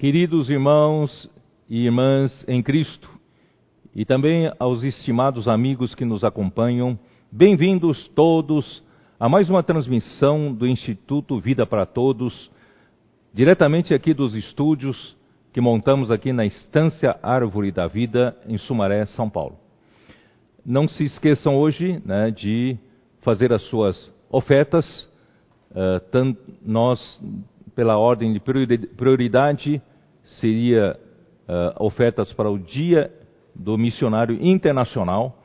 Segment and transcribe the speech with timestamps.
[0.00, 1.30] Queridos irmãos
[1.68, 3.06] e irmãs em Cristo,
[3.94, 6.98] e também aos estimados amigos que nos acompanham,
[7.30, 8.82] bem-vindos todos
[9.18, 12.50] a mais uma transmissão do Instituto Vida para Todos,
[13.34, 15.14] diretamente aqui dos estúdios
[15.52, 19.58] que montamos aqui na Estância Árvore da Vida, em Sumaré, São Paulo.
[20.64, 22.78] Não se esqueçam hoje né, de
[23.20, 25.06] fazer as suas ofertas,
[25.72, 27.22] uh, nós,
[27.74, 28.40] pela ordem de
[28.96, 29.82] prioridade,
[30.38, 30.98] seria
[31.48, 33.12] uh, ofertas para o Dia
[33.54, 35.36] do Missionário Internacional.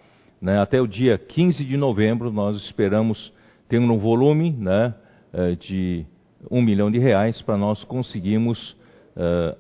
[0.42, 3.34] Né, até o dia 15 de novembro, nós esperamos
[3.68, 4.94] ter um volume né,
[5.34, 6.06] uh, de
[6.52, 8.76] um milhão de reais para nós conseguirmos
[9.16, 9.58] uh,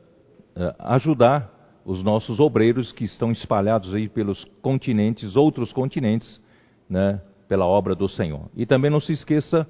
[0.80, 1.52] ajudar
[1.86, 6.42] os nossos obreiros que estão espalhados aí pelos continentes, outros continentes,
[6.90, 8.50] né, pela obra do Senhor.
[8.56, 9.68] E também não se esqueça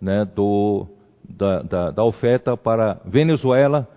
[0.00, 0.86] né, do,
[1.28, 3.88] da, da, da oferta para Venezuela,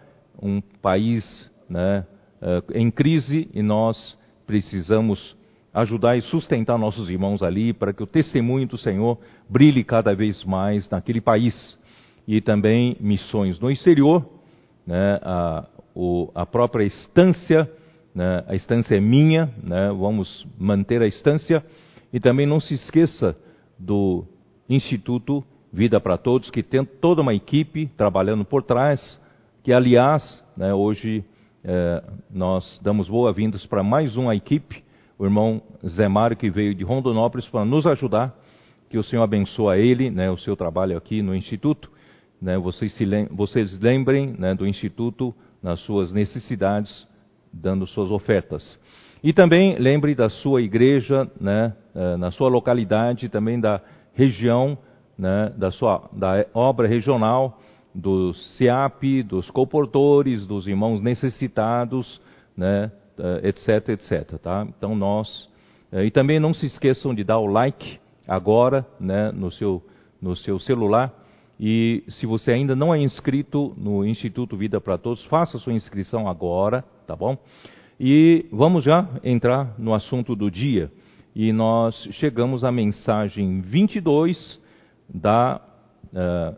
[0.45, 2.05] um país né,
[2.41, 5.35] eh, em crise e nós precisamos
[5.73, 9.17] ajudar e sustentar nossos irmãos ali para que o testemunho do Senhor
[9.49, 11.77] brilhe cada vez mais naquele país.
[12.27, 14.25] E também missões no exterior,
[14.85, 17.69] né, a, o, a, própria estância,
[18.13, 21.63] né, a estância é minha, né, vamos manter a estância.
[22.13, 23.35] E também não se esqueça
[23.77, 24.23] do
[24.69, 25.43] Instituto
[25.73, 29.19] Vida para Todos, que tem toda uma equipe trabalhando por trás,
[29.65, 31.25] que aliás né, hoje
[31.63, 34.83] é, nós damos boas-vindas para mais uma equipe,
[35.17, 38.31] o irmão Zé Mário, que veio de Rondonópolis para nos ajudar.
[38.91, 41.89] Que o Senhor abençoe ele, né, o seu trabalho aqui no Instituto.
[42.39, 47.07] Né, vocês, se lem vocês lembrem né, do Instituto nas suas necessidades,
[47.51, 48.79] dando suas ofertas.
[49.23, 53.81] E também lembre da sua igreja, né, é, na sua localidade, também da
[54.13, 54.77] região,
[55.17, 57.59] né, da sua da obra regional
[57.95, 62.21] do SEAP, dos comportores, dos irmãos necessitados,
[62.55, 62.91] né,
[63.43, 64.37] etc, etc.
[64.37, 64.67] Tá?
[64.77, 65.49] Então nós
[65.91, 69.81] eh, e também não se esqueçam de dar o like agora, né, no seu
[70.21, 71.13] no seu celular.
[71.57, 76.27] E se você ainda não é inscrito no Instituto Vida para Todos, faça sua inscrição
[76.27, 77.37] agora, tá bom?
[77.97, 80.91] E vamos já entrar no assunto do dia.
[81.33, 84.59] E nós chegamos à mensagem 22
[85.13, 85.74] da eh,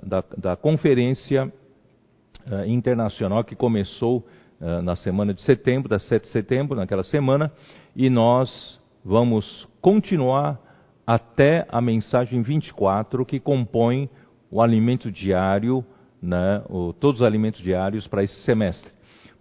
[0.03, 4.25] da, da, conferência uh, internacional que começou
[4.59, 7.51] uh, na semana de setembro, da 7 de setembro, naquela semana,
[7.95, 10.59] e nós vamos continuar
[11.05, 14.09] até a mensagem 24, que compõe
[14.51, 15.83] o alimento diário,
[16.21, 18.91] né, o, todos os alimentos diários para esse semestre.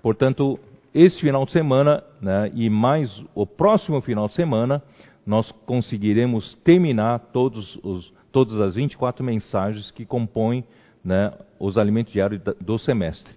[0.03, 0.59] Portanto,
[0.95, 4.83] esse final de semana né, e mais o próximo final de semana,
[5.27, 10.63] nós conseguiremos terminar todos os todas as 24 mensagens que compõem
[11.03, 13.33] né, os alimentos diários do semestre.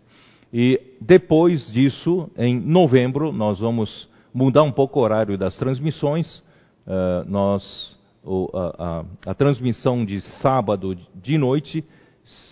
[0.52, 6.44] E depois disso, em novembro, nós vamos mudar um pouco o horário das transmissões.
[6.86, 11.82] Uh, nós, o, a, a, a, transmissão de sábado de noite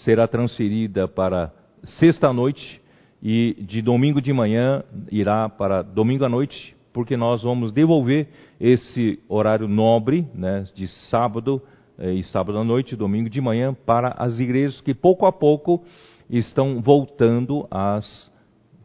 [0.06, 1.52] será transferida para
[2.00, 2.82] sexta-noite
[3.22, 9.20] e de domingo de manhã irá para domingo à noite, porque nós vamos devolver esse
[9.28, 11.62] horário nobre né, de sábado
[12.00, 15.84] e sábado à noite, domingo de manhã, para as igrejas que pouco a pouco
[16.30, 18.30] estão voltando às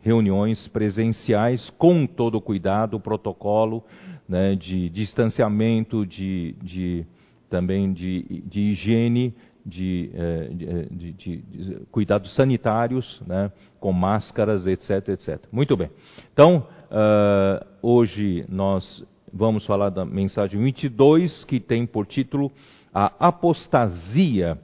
[0.00, 3.84] reuniões presenciais com todo o cuidado, o protocolo
[4.28, 7.06] né, de distanciamento, de, de
[7.48, 9.34] também de, de higiene,
[9.64, 15.40] de, eh, eh, de, de, cuidados sanitários, né, com máscaras, etc, etc.
[15.52, 15.90] Muito bem.
[16.32, 22.50] Então, uh, hoje nós vamos falar da mensagem 22, que tem por título
[22.94, 24.58] a apostasia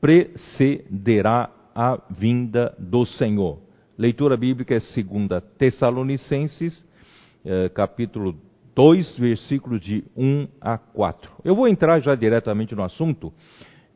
[0.00, 3.58] precederá a vinda do Senhor.
[3.96, 6.84] Leitura bíblica é 2 Tessalonicenses,
[7.44, 8.34] eh, capítulo
[8.74, 11.30] 2, versículos de 1 a 4.
[11.44, 13.32] Eu vou entrar já diretamente no assunto.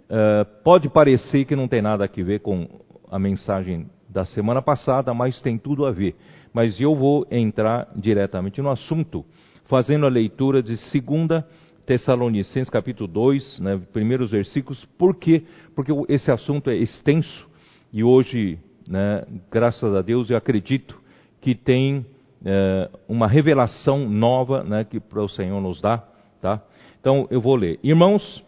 [0.09, 2.69] Eh, pode parecer que não tem nada a ver com
[3.11, 6.15] a mensagem da semana passada, mas tem tudo a ver.
[6.53, 9.25] Mas eu vou entrar diretamente no assunto,
[9.65, 11.45] fazendo a leitura de 2
[11.87, 14.85] Tessalonicenses capítulo 2, né, primeiros versículos.
[14.99, 15.43] Por quê?
[15.75, 17.49] Porque esse assunto é extenso
[17.93, 18.59] e hoje,
[18.89, 21.01] né, graças a Deus, eu acredito
[21.41, 22.05] que tem
[22.45, 26.03] é, uma revelação nova né, que o Senhor nos dá.
[26.41, 26.63] Tá?
[27.01, 27.79] Então eu vou ler.
[27.83, 28.45] Irmãos,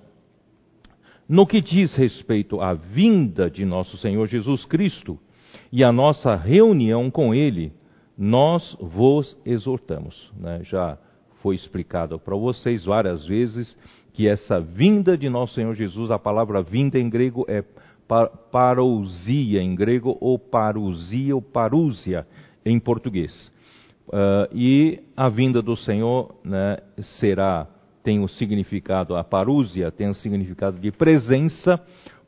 [1.29, 5.19] no que diz respeito à vinda de nosso Senhor Jesus Cristo
[5.71, 7.73] e à nossa reunião com Ele,
[8.17, 10.33] nós vos exortamos.
[10.39, 10.61] Né?
[10.63, 10.99] Já
[11.47, 13.77] foi explicado para vocês várias vezes
[14.13, 17.63] que essa vinda de nosso Senhor Jesus, a palavra vinda em grego é
[18.51, 22.27] parousia em grego, ou parousia ou parúzia
[22.65, 23.49] em português.
[24.09, 26.79] Uh, e a vinda do Senhor né,
[27.21, 27.69] será,
[28.03, 31.81] tem o significado, a parúzia tem o significado de presença,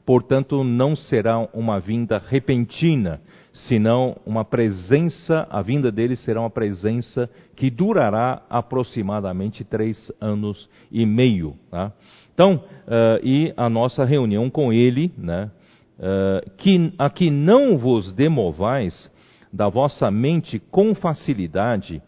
[0.08, 3.20] portanto não será uma vinda repentina,
[3.68, 11.04] senão uma presença, a vinda dele será uma presença que durará aproximadamente três anos e
[11.04, 11.56] meio.
[11.70, 11.92] Tá?
[12.32, 15.50] Então, uh, e a nossa reunião com ele, né,
[15.98, 19.12] uh, que, a que não vos demovais
[19.52, 22.00] da vossa mente com facilidade,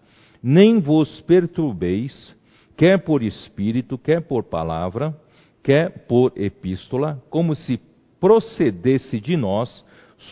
[0.42, 2.34] nem vos perturbeis,
[2.78, 5.14] quer por espírito, quer por palavra,
[5.62, 7.78] quer por epístola, como se
[8.20, 9.84] procedesse de nós,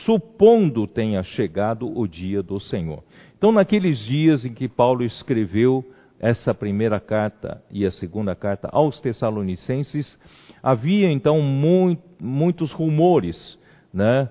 [0.05, 3.03] supondo tenha chegado o dia do Senhor.
[3.37, 5.85] Então, naqueles dias em que Paulo escreveu
[6.21, 10.19] essa primeira carta e a segunda carta aos Tessalonicenses,
[10.63, 13.59] havia então muito, muitos rumores,
[13.93, 14.29] né?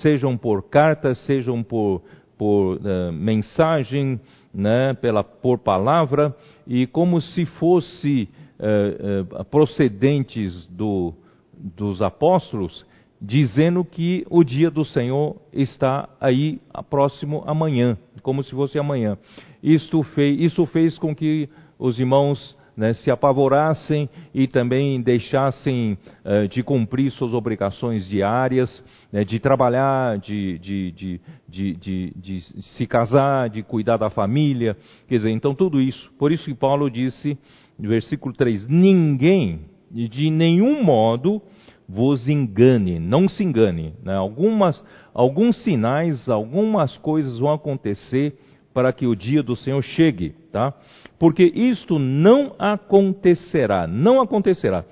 [0.00, 2.02] Sejam, por cartas, sejam por,
[2.36, 4.18] por uh, mensagem,
[4.52, 4.94] né?
[4.94, 6.34] Pela, por palavra,
[6.66, 8.28] e como se fosse
[8.58, 11.12] uh, uh, procedentes do,
[11.58, 12.86] dos apóstolos,
[13.20, 19.18] dizendo que o dia do Senhor está aí próximo amanhã, como se fosse amanhã.
[19.62, 26.46] Isto fez, isso fez com que os irmãos né, se apavorassem e também deixassem uh,
[26.46, 32.40] de cumprir suas obrigações diárias, né, de trabalhar, de, de, de, de,
[32.76, 34.76] se casar, de cuidar da família.
[35.08, 36.08] Quer dizer, então tudo isso.
[36.16, 37.36] Por isso que Paulo disse,
[37.76, 41.40] no versículo 3: Ninguém, de nenhum modo,
[41.88, 43.94] vos engane, não se engane.
[44.02, 44.14] Né?
[44.14, 44.82] Algumas,
[45.14, 48.36] alguns sinais, algumas coisas vão acontecer
[48.74, 50.72] para que o dia do Senhor chegue, tá?
[51.18, 54.84] Porque isto não acontecerá, não acontecerá,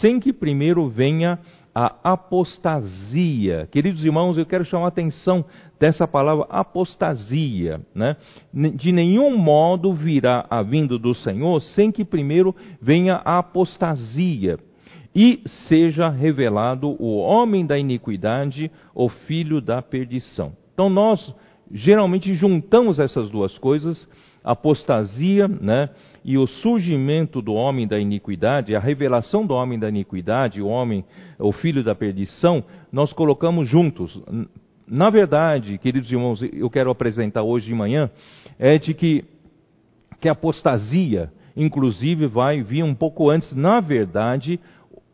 [0.00, 1.38] sem que primeiro venha
[1.74, 3.68] a apostasia.
[3.70, 5.44] Queridos irmãos, eu quero chamar a atenção
[5.78, 7.80] dessa palavra apostasia.
[7.94, 8.16] Né?
[8.74, 14.58] De nenhum modo virá a vinda do Senhor sem que primeiro venha a apostasia
[15.14, 20.52] e seja revelado o homem da iniquidade, o filho da perdição.
[20.72, 21.34] Então nós
[21.70, 24.08] geralmente juntamos essas duas coisas,
[24.42, 25.90] apostasia, né,
[26.24, 31.04] e o surgimento do homem da iniquidade, a revelação do homem da iniquidade, o homem,
[31.38, 34.20] o filho da perdição, nós colocamos juntos.
[34.86, 38.10] Na verdade, queridos irmãos, eu quero apresentar hoje de manhã
[38.58, 39.24] é de que
[40.20, 43.52] que a apostasia, inclusive, vai vir um pouco antes.
[43.54, 44.60] Na verdade,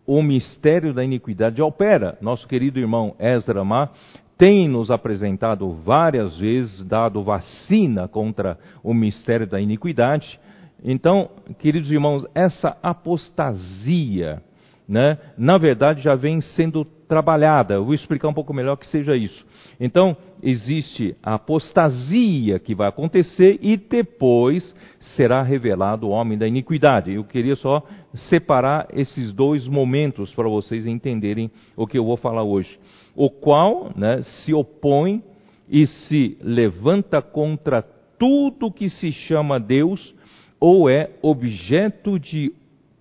[0.04, 2.18] o mistério da iniquidade opera.
[2.20, 3.90] Nosso querido irmão Ezra Má
[4.38, 10.38] tem nos apresentado várias vezes, dado vacina contra o mistério da iniquidade.
[10.84, 14.42] Então, queridos irmãos, essa apostasia,
[14.88, 17.74] né, na verdade já vem sendo trabalhada.
[17.74, 19.44] Eu vou explicar um pouco melhor que seja isso.
[19.80, 24.74] Então, existe a apostasia que vai acontecer e depois
[25.16, 27.12] será revelado o homem da iniquidade.
[27.12, 27.82] Eu queria só
[28.14, 32.78] separar esses dois momentos para vocês entenderem o que eu vou falar hoje.
[33.14, 35.22] O qual né, se opõe
[35.68, 37.82] e se levanta contra
[38.18, 40.14] tudo que se chama Deus
[40.58, 42.52] ou é objeto de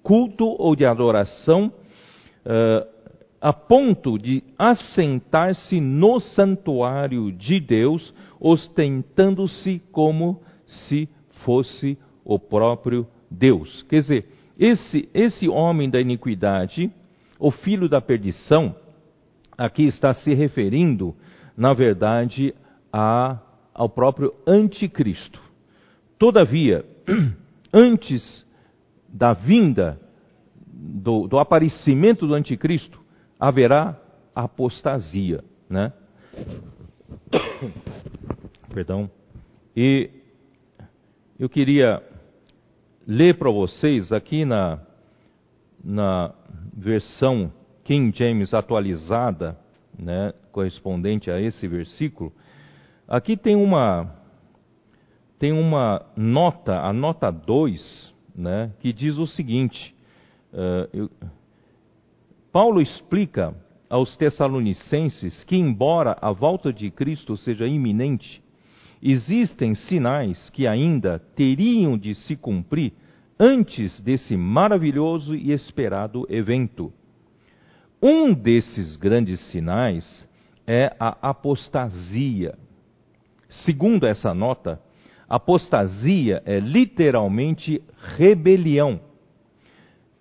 [0.06, 1.74] culto ou de adoração.
[2.46, 2.96] Uh,
[3.42, 11.10] a ponto de assentar-se no santuário de Deus, ostentando-se como se
[11.44, 13.84] fosse o próprio Deus.
[13.90, 14.26] Quer dizer,
[14.58, 16.92] esse, esse homem da iniquidade,
[17.40, 18.76] o filho da perdição,
[19.58, 21.16] aqui está se referindo,
[21.58, 22.54] na verdade,
[22.92, 23.40] a,
[23.74, 25.40] ao próprio anticristo.
[26.18, 26.86] Todavia,
[27.74, 28.45] antes
[29.16, 29.98] da vinda,
[30.68, 33.00] do, do aparecimento do anticristo,
[33.40, 33.98] haverá
[34.36, 35.94] apostasia, né?
[38.74, 39.10] Perdão.
[39.74, 40.10] E
[41.40, 42.04] eu queria
[43.08, 44.82] ler para vocês aqui na,
[45.82, 46.34] na
[46.76, 47.54] versão
[47.86, 49.58] King James atualizada,
[49.98, 52.34] né, correspondente a esse versículo.
[53.08, 54.14] Aqui tem uma
[55.40, 59.96] tem uma nota, a nota 2, né, que diz o seguinte:
[60.54, 61.10] uh, eu,
[62.52, 63.56] Paulo explica
[63.90, 68.42] aos Tessalonicenses que, embora a volta de Cristo seja iminente,
[69.02, 72.94] existem sinais que ainda teriam de se cumprir
[73.40, 76.92] antes desse maravilhoso e esperado evento.
[78.02, 80.28] Um desses grandes sinais
[80.66, 82.58] é a apostasia.
[83.50, 84.82] Segundo essa nota,
[85.28, 87.82] apostasia é literalmente
[88.18, 89.00] rebelião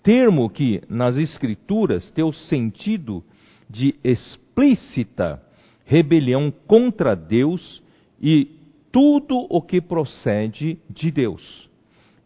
[0.05, 3.25] termo que nas Escrituras tem o sentido
[3.69, 5.43] de explícita
[5.87, 7.83] rebelião contra Deus
[8.21, 8.49] e
[8.93, 11.69] tudo o que procede de Deus.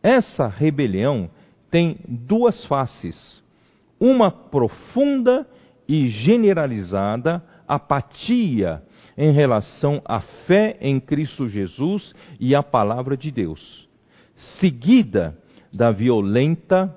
[0.02, 1.30] Essa rebelião
[1.70, 3.40] tem duas faces:
[3.98, 5.48] uma profunda
[5.86, 8.82] e generalizada apatia
[9.18, 13.88] em relação à fé em Cristo Jesus e à palavra de Deus,
[14.60, 15.36] seguida
[15.72, 16.96] da violenta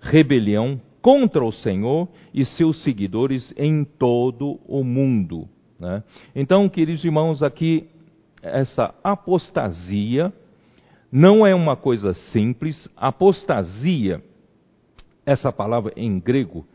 [0.00, 5.48] rebelião contra o Senhor e seus seguidores em todo o mundo.
[5.78, 6.02] Né?
[6.34, 7.88] Então, queridos irmãos, aqui
[8.42, 10.32] essa apostasia
[11.12, 12.88] não é uma coisa simples.
[12.96, 14.20] Apostasia,
[15.24, 16.66] essa palavra em grego,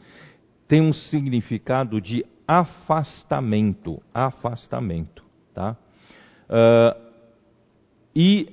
[0.65, 5.23] tem um significado de afastamento, afastamento,
[5.53, 5.75] tá?
[6.49, 7.07] Uh,
[8.15, 8.47] e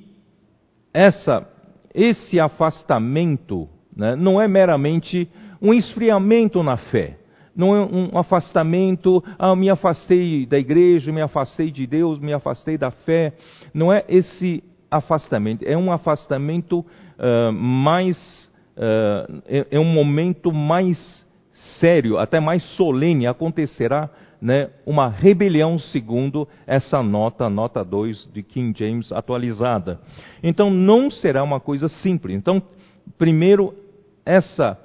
[0.92, 1.48] essa,
[1.94, 5.28] esse afastamento né, não é meramente
[5.62, 7.18] um esfriamento na fé,
[7.56, 12.76] não é um afastamento, ah, me afastei da igreja, me afastei de Deus, me afastei
[12.76, 13.32] da fé,
[13.72, 18.16] não é esse afastamento, é um afastamento uh, mais,
[18.76, 21.23] uh, é, é um momento mais
[21.78, 28.78] sério, até mais solene, acontecerá né, uma rebelião segundo essa nota, nota 2 de King
[28.78, 30.00] James atualizada.
[30.42, 32.36] Então não será uma coisa simples.
[32.36, 32.62] Então,
[33.16, 33.74] primeiro,
[34.24, 34.78] essa,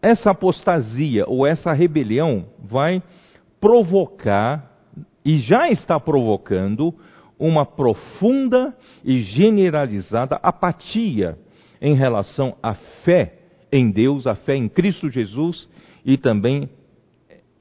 [0.00, 3.02] essa apostasia ou essa rebelião vai
[3.60, 4.70] provocar,
[5.24, 6.94] e já está provocando,
[7.38, 8.74] uma profunda
[9.04, 11.38] e generalizada apatia
[11.80, 12.74] em relação à
[13.04, 13.34] fé
[13.70, 15.68] em Deus, a fé em Cristo Jesus
[16.04, 16.68] e também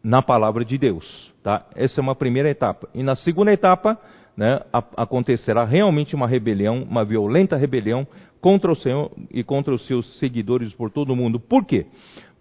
[0.03, 1.31] na palavra de Deus.
[1.43, 1.65] Tá?
[1.75, 2.89] Essa é uma primeira etapa.
[2.93, 3.99] E na segunda etapa,
[4.35, 4.61] né,
[4.95, 8.07] acontecerá realmente uma rebelião, uma violenta rebelião
[8.39, 11.39] contra o Senhor e contra os seus seguidores por todo o mundo.
[11.39, 11.85] Por quê?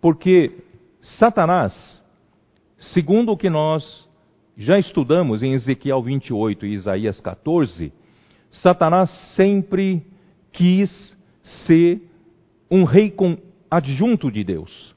[0.00, 0.52] Porque
[1.02, 2.00] Satanás,
[2.78, 4.08] segundo o que nós
[4.56, 7.92] já estudamos em Ezequiel 28 e Isaías 14,
[8.50, 10.02] Satanás sempre
[10.52, 11.16] quis
[11.66, 12.02] ser
[12.70, 13.14] um rei
[13.70, 14.94] adjunto de Deus.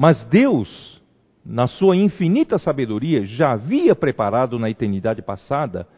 [0.00, 1.02] Mas Deus,
[1.44, 5.88] na sua infinita sabedoria, já havia preparado na eternidade passada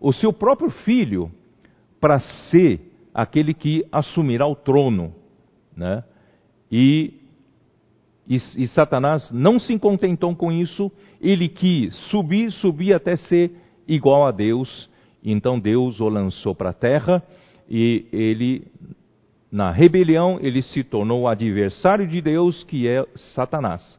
[0.00, 1.28] o seu próprio filho
[2.00, 2.80] para ser
[3.12, 5.12] aquele que assumirá o trono.
[5.76, 6.04] Né?
[6.70, 7.14] E,
[8.28, 10.88] e, e, Satanás não se contentou com isso,
[11.20, 13.50] ele quis subir, subir até ser
[13.88, 14.88] igual a Deus.
[15.20, 17.24] Então Deus o lançou para a terra
[17.68, 18.68] e ele
[19.50, 23.98] na rebelião, ele se tornou o adversário de Deus, que é Satanás.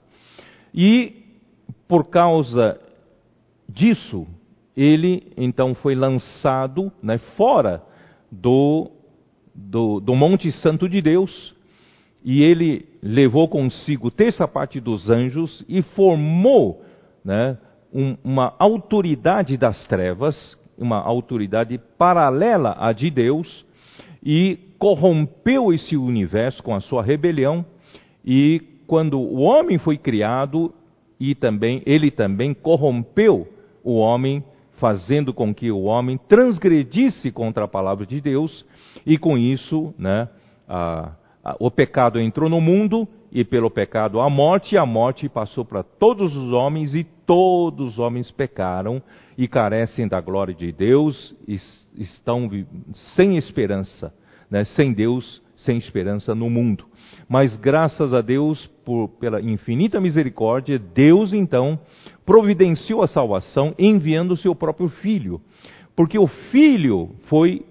[0.74, 1.14] E,
[1.88, 2.80] por causa
[3.68, 4.28] disso,
[4.78, 7.82] ele então foi lançado né, fora
[8.32, 8.92] do,
[9.54, 11.56] do, do Monte Santo de Deus,
[12.24, 16.84] e ele levou consigo terça parte dos anjos e formou
[17.24, 17.58] né,
[17.94, 23.66] um, uma autoridade das trevas, uma autoridade paralela à de Deus,
[24.24, 27.66] e corrompeu esse universo com a sua rebelião
[28.26, 30.74] e quando o homem foi criado
[31.20, 33.46] e também ele também corrompeu
[33.84, 34.42] o homem
[34.80, 38.66] fazendo com que o homem transgredisse contra a palavra de Deus
[39.06, 40.30] e com isso, né,
[40.68, 41.12] a,
[41.44, 45.66] a, o pecado entrou no mundo e pelo pecado a morte, e a morte passou
[45.66, 49.04] para todos os homens e todos os homens pecaram
[49.38, 51.58] e carecem da glória de Deus e
[51.96, 52.50] estão
[53.16, 54.14] sem esperança
[54.50, 56.86] né, sem Deus, sem esperança no mundo.
[57.28, 61.80] Mas graças a Deus, por, pela infinita misericórdia, Deus então
[62.26, 65.42] providenciou a salvação enviando o seu próprio Filho.
[65.96, 67.66] Porque o Filho foi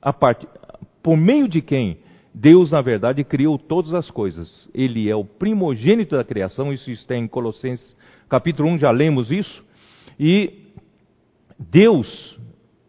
[0.00, 0.46] a parte,
[1.02, 1.98] por meio de quem
[2.32, 4.70] Deus, na verdade, criou todas as coisas.
[4.72, 7.96] Ele é o primogênito da criação, isso está em Colossenses
[8.28, 9.64] capítulo 1, já lemos isso.
[10.18, 10.68] E
[11.58, 12.38] Deus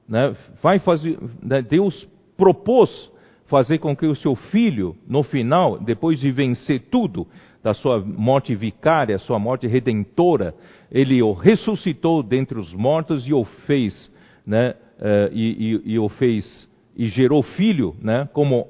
[0.07, 2.07] né, vai fazer, né, Deus
[2.41, 3.11] propôs
[3.45, 7.27] fazer com que o seu filho, no final, depois de vencer tudo,
[7.61, 10.55] da sua morte vicária, sua morte redentora,
[10.91, 14.11] ele o ressuscitou dentre os mortos e o fez,
[14.43, 16.67] né, uh, e, e, e, o fez,
[16.97, 18.65] e gerou filho, né, como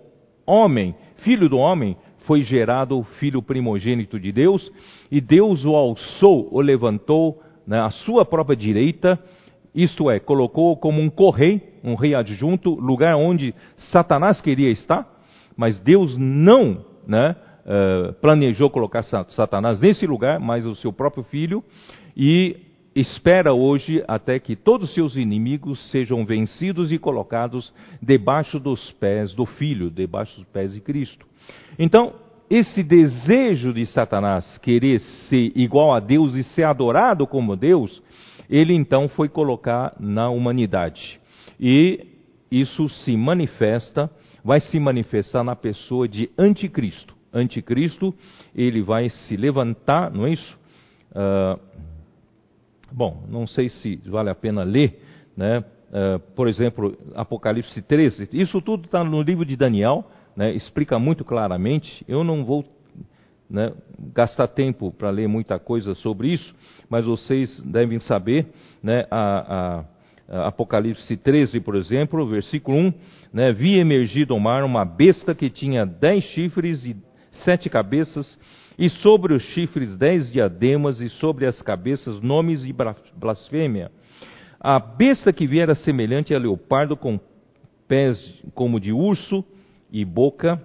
[0.46, 1.96] homem, filho do homem,
[2.28, 4.70] foi gerado filho primogênito de Deus,
[5.10, 9.18] e Deus o alçou, o levantou né, à sua própria direita,
[9.74, 15.08] isto é, colocou como um correio, um rei adjunto, lugar onde Satanás queria estar,
[15.56, 17.36] mas Deus não né,
[17.66, 21.64] uh, planejou colocar Satanás nesse lugar, mas o seu próprio filho,
[22.16, 22.58] e
[22.96, 29.34] espera hoje até que todos os seus inimigos sejam vencidos e colocados debaixo dos pés
[29.34, 31.26] do filho, debaixo dos pés de Cristo.
[31.80, 32.14] Então,
[32.50, 38.04] esse desejo de Satanás querer ser igual a Deus e ser adorado como Deus,
[38.50, 41.21] ele então foi colocar na humanidade.
[41.62, 42.08] E
[42.50, 44.10] isso se manifesta,
[44.44, 47.16] vai se manifestar na pessoa de anticristo.
[47.32, 48.14] Anticristo,
[48.54, 50.60] ele vai se levantar, não é isso?
[51.12, 51.60] Uh,
[52.92, 55.00] bom, não sei se vale a pena ler,
[55.38, 55.60] né?
[55.60, 60.54] Uh, por exemplo, Apocalipse 13, isso tudo está no livro de Daniel, né?
[60.54, 62.04] explica muito claramente.
[62.08, 62.66] Eu não vou
[63.50, 63.74] né,
[64.14, 66.56] gastar tempo para ler muita coisa sobre isso,
[66.90, 68.48] mas vocês devem saber,
[68.82, 69.86] né, a, a,
[70.32, 72.94] Apocalipse 13, por exemplo, versículo 1,
[73.34, 76.96] né, vi emergir do mar uma besta que tinha dez chifres e
[77.44, 78.40] sete cabeças,
[78.80, 82.74] e sobre os chifres dez diademas, e sobre as cabeças nomes e
[83.14, 83.92] blasfêmia.
[84.60, 87.20] A besta que viera semelhante a leopardo, com
[87.88, 89.44] pés como de urso
[89.92, 90.62] e boca,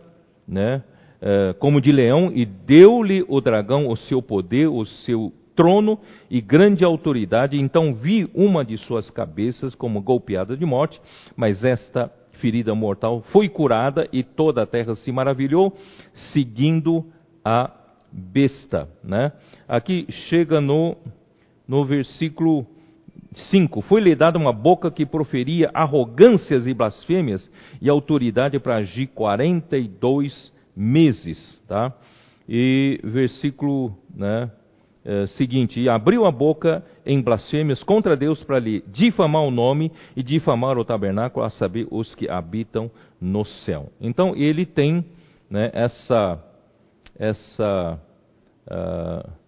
[0.46, 0.85] né,
[1.20, 5.98] uh, como de leão, e deu-lhe o dragão o seu poder, o seu trono
[6.30, 7.58] e grande autoridade.
[7.58, 11.00] Então vi uma de suas cabeças como golpeada de morte,
[11.34, 15.75] mas esta ferida mortal foi curada e toda a terra se maravilhou,
[16.32, 17.06] seguindo
[17.44, 17.70] a
[18.12, 18.88] besta.
[19.02, 19.32] Né?
[19.66, 20.96] Aqui chega no,
[21.66, 22.66] no versículo
[23.50, 23.82] 5.
[23.82, 31.62] Foi-lhe dada uma boca que proferia arrogâncias e blasfêmias e autoridade para agir 42 meses.
[31.66, 31.92] Tá?
[32.48, 34.50] E versículo né,
[35.06, 39.92] é, seguinte: E abriu a boca em blasfêmias contra Deus para lhe difamar o nome
[40.16, 43.88] e difamar o tabernáculo, a saber, os que habitam no céu.
[44.00, 45.04] Então ele tem
[45.48, 46.44] né, essa.
[47.16, 48.00] essa
[48.66, 49.46] uh,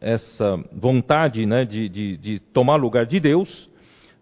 [0.00, 3.68] essa vontade né, de, de, de, tomar lugar de Deus.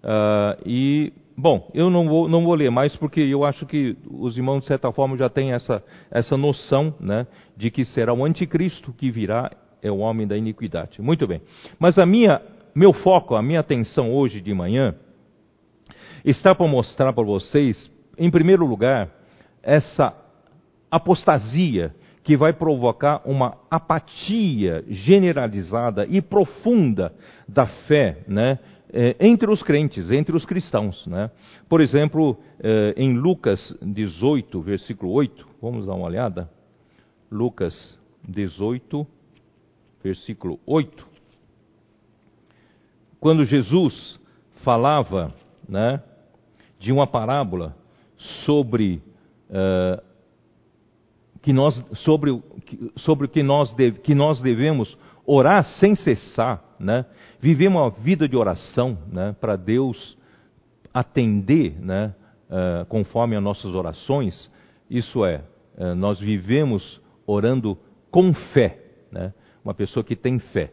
[0.03, 4.37] Uh, e, bom, eu não vou, não vou ler mais porque eu acho que os
[4.37, 8.93] irmãos, de certa forma, já têm essa, essa noção né, de que será o anticristo
[8.93, 11.01] que virá, é o homem da iniquidade.
[11.01, 11.41] Muito bem.
[11.79, 12.41] Mas a minha,
[12.75, 14.95] meu foco, a minha atenção hoje de manhã,
[16.25, 19.11] está para mostrar para vocês, em primeiro lugar,
[19.63, 20.15] essa
[20.91, 27.13] apostasia que vai provocar uma apatia generalizada e profunda
[27.49, 28.59] da fé, né?
[28.91, 31.07] É, entre os crentes, entre os cristãos.
[31.07, 31.31] Né?
[31.69, 36.49] Por exemplo, é, em Lucas 18, versículo 8, vamos dar uma olhada.
[37.31, 39.18] Lucas 18, versículo
[40.67, 41.07] 8.
[43.21, 44.21] Quando Jesus
[44.63, 45.35] falava
[45.69, 46.03] né,
[46.79, 47.77] de uma parábola
[48.45, 49.03] sobre
[49.51, 50.03] uh,
[51.43, 52.43] que nós, sobre,
[52.97, 57.05] sobre que nós, deve, que nós devemos orar sem cessar, né?
[57.41, 59.35] viver uma vida de oração né?
[59.41, 60.17] para Deus
[60.93, 62.15] atender né?
[62.49, 64.51] Uh, conforme as nossas orações,
[64.89, 65.45] isso é,
[65.77, 67.77] uh, nós vivemos orando
[68.11, 68.83] com fé,
[69.13, 69.35] né?
[69.69, 70.73] Uma pessoa que tem fé.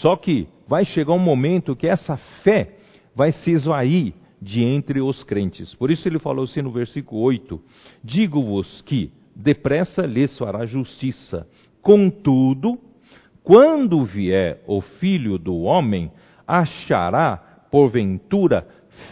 [0.00, 2.76] Só que vai chegar um momento que essa fé
[3.14, 5.72] vai se esvair de entre os crentes.
[5.76, 7.60] Por isso ele falou assim no versículo 8:
[8.02, 11.46] Digo-vos que depressa lhes fará justiça.
[11.80, 12.78] Contudo,
[13.44, 16.10] quando vier o filho do homem,
[16.46, 17.36] achará,
[17.70, 18.66] porventura,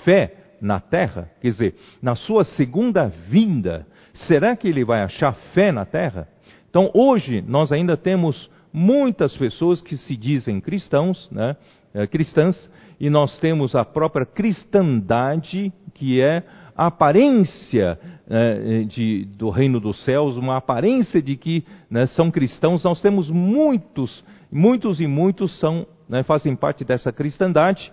[0.04, 1.30] fé na terra?
[1.40, 6.28] Quer dizer, na sua segunda vinda, será que ele vai achar fé na terra?
[6.68, 11.56] Então, hoje, nós ainda temos muitas pessoas que se dizem cristãos, né,
[11.94, 16.42] eh, cristãs, e nós temos a própria cristandade, que é
[16.76, 22.84] a aparência né, de, do reino dos céus, uma aparência de que né, são cristãos.
[22.84, 27.92] Nós temos muitos, muitos e muitos são, né, fazem parte dessa cristandade.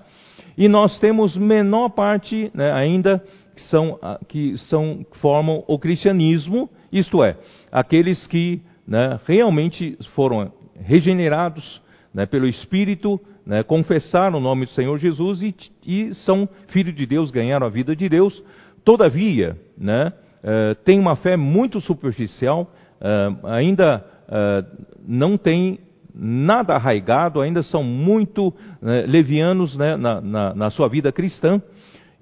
[0.57, 3.23] E nós temos menor parte né, ainda
[3.55, 7.35] que são, que são formam o cristianismo, isto é,
[7.71, 11.82] aqueles que né, realmente foram regenerados
[12.13, 17.06] né, pelo Espírito, né, confessaram o nome do Senhor Jesus e, e, são filhos de
[17.06, 18.41] Deus, ganharam a vida de Deus,
[18.88, 22.71] Todavia, né, uh, tem uma fé muito superficial,
[23.02, 25.78] uh, ainda uh, não tem
[26.15, 31.62] nada arraigado, ainda são muito levianos né, na, na, na sua vida cristã.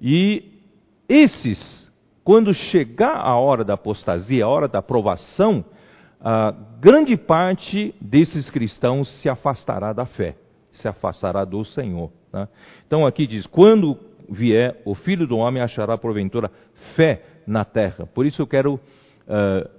[0.02, 0.42] E
[1.08, 1.90] esses,
[2.24, 5.64] quando chegar a hora da apostasia, a hora da provação,
[6.20, 10.36] a grande parte desses cristãos se afastará da fé,
[10.72, 12.10] se afastará do Senhor.
[12.32, 12.48] Né?
[12.86, 13.98] Então aqui diz: quando
[14.28, 16.50] vier, o filho do homem achará porventura
[16.94, 18.06] fé na terra.
[18.06, 19.70] Por isso eu quero uh,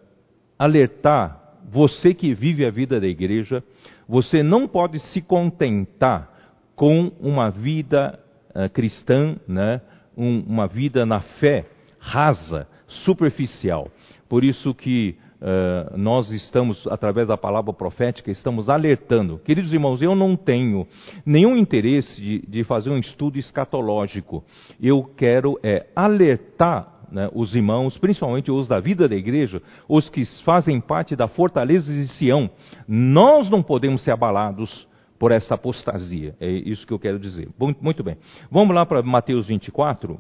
[0.58, 3.64] alertar você que vive a vida da igreja,
[4.08, 6.32] você não pode se contentar
[6.76, 8.18] com uma vida
[8.56, 9.82] uh, cristã, né?
[10.16, 11.66] Um, uma vida na fé
[12.00, 13.92] rasa, superficial.
[14.30, 19.40] Por isso que uh, nós estamos, através da palavra profética, estamos alertando.
[19.40, 20.88] Queridos irmãos, eu não tenho
[21.26, 24.44] nenhum interesse de, de fazer um estudo escatológico.
[24.82, 30.24] Eu quero é, alertar né, os irmãos, principalmente os da vida da igreja, os que
[30.44, 32.50] fazem parte da fortaleza de Sião.
[32.88, 36.36] Nós não podemos ser abalados por essa apostasia.
[36.40, 37.50] É isso que eu quero dizer.
[37.82, 38.18] Muito bem.
[38.52, 40.20] Vamos lá para Mateus 24.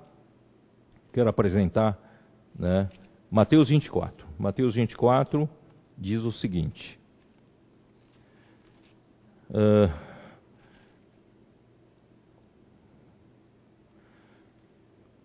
[1.14, 1.98] Quero apresentar
[2.58, 2.90] né,
[3.30, 4.27] Mateus 24.
[4.38, 5.50] Mateus 24
[5.98, 7.00] diz o seguinte.
[9.50, 9.92] Uh,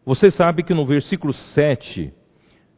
[0.05, 2.13] você sabe que no versículo 7,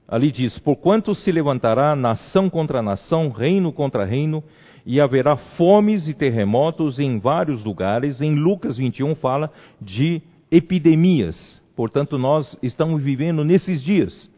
[0.08, 4.42] ali diz: Porquanto se levantará nação contra nação, reino contra reino,
[4.84, 8.20] e haverá fomes e terremotos em vários lugares.
[8.20, 10.20] Em Lucas 21 fala de
[10.50, 11.62] epidemias.
[11.76, 14.33] Portanto, nós estamos vivendo nesses dias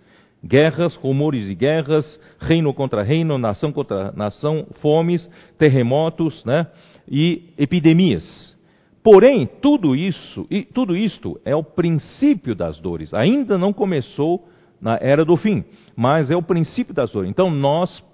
[0.46, 5.28] guerras, rumores de guerras, reino contra reino, nação contra nação, fomes,
[5.58, 6.66] terremotos, né?
[7.08, 8.56] E epidemias.
[9.02, 13.14] Porém, tudo isso, e tudo isto é o princípio das dores.
[13.14, 14.48] Ainda não começou
[14.80, 17.30] na era do fim, mas é o princípio das dores.
[17.30, 18.04] Então nós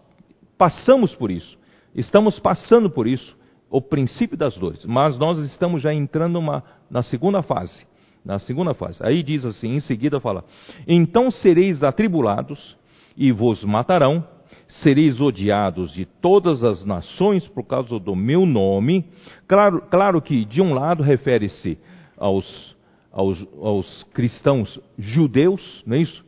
[0.58, 1.58] passamos por isso.
[1.94, 3.36] Estamos passando por isso,
[3.70, 4.84] o princípio das dores.
[4.84, 7.86] Mas nós estamos já entrando uma, na segunda fase
[8.24, 9.04] na segunda fase.
[9.04, 10.44] Aí diz assim, em seguida fala:
[10.86, 12.76] Então sereis atribulados
[13.16, 14.24] e vos matarão,
[14.68, 19.04] sereis odiados de todas as nações por causa do meu nome.
[19.46, 21.78] Claro, claro que de um lado refere-se
[22.16, 22.76] aos,
[23.12, 26.24] aos, aos cristãos judeus, não é isso?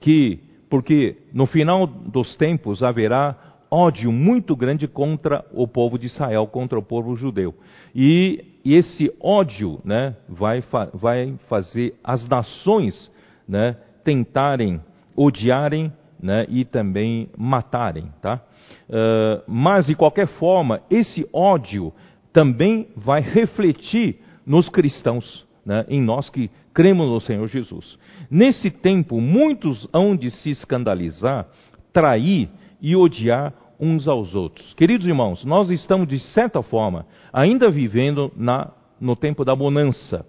[0.00, 0.38] Que,
[0.70, 3.36] porque no final dos tempos haverá
[3.70, 7.54] ódio muito grande contra o povo de Israel, contra o povo judeu.
[7.94, 10.62] E, e esse ódio né, vai,
[10.94, 13.10] vai fazer as nações
[13.48, 14.80] né, tentarem
[15.16, 18.10] odiarem né, e também matarem.
[18.22, 18.40] Tá?
[18.88, 21.92] Uh, mas, de qualquer forma, esse ódio
[22.32, 27.98] também vai refletir nos cristãos, né, em nós que cremos no Senhor Jesus.
[28.30, 31.48] Nesse tempo, muitos hão de se escandalizar,
[31.92, 32.48] trair
[32.80, 34.74] e odiar uns aos outros.
[34.74, 40.26] Queridos irmãos, nós estamos, de certa forma, ainda vivendo na, no tempo da bonança.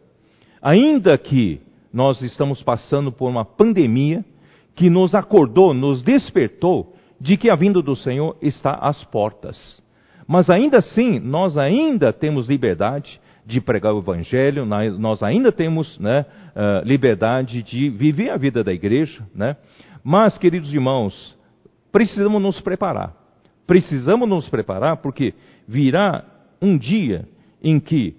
[0.61, 4.23] Ainda que nós estamos passando por uma pandemia
[4.75, 9.81] que nos acordou, nos despertou de que a vinda do Senhor está às portas.
[10.27, 16.23] Mas ainda assim, nós ainda temos liberdade de pregar o Evangelho, nós ainda temos né,
[16.55, 19.25] uh, liberdade de viver a vida da igreja.
[19.33, 19.57] Né?
[20.03, 21.35] Mas, queridos irmãos,
[21.91, 23.15] precisamos nos preparar.
[23.65, 25.33] Precisamos nos preparar porque
[25.67, 26.25] virá
[26.61, 27.27] um dia
[27.61, 28.15] em que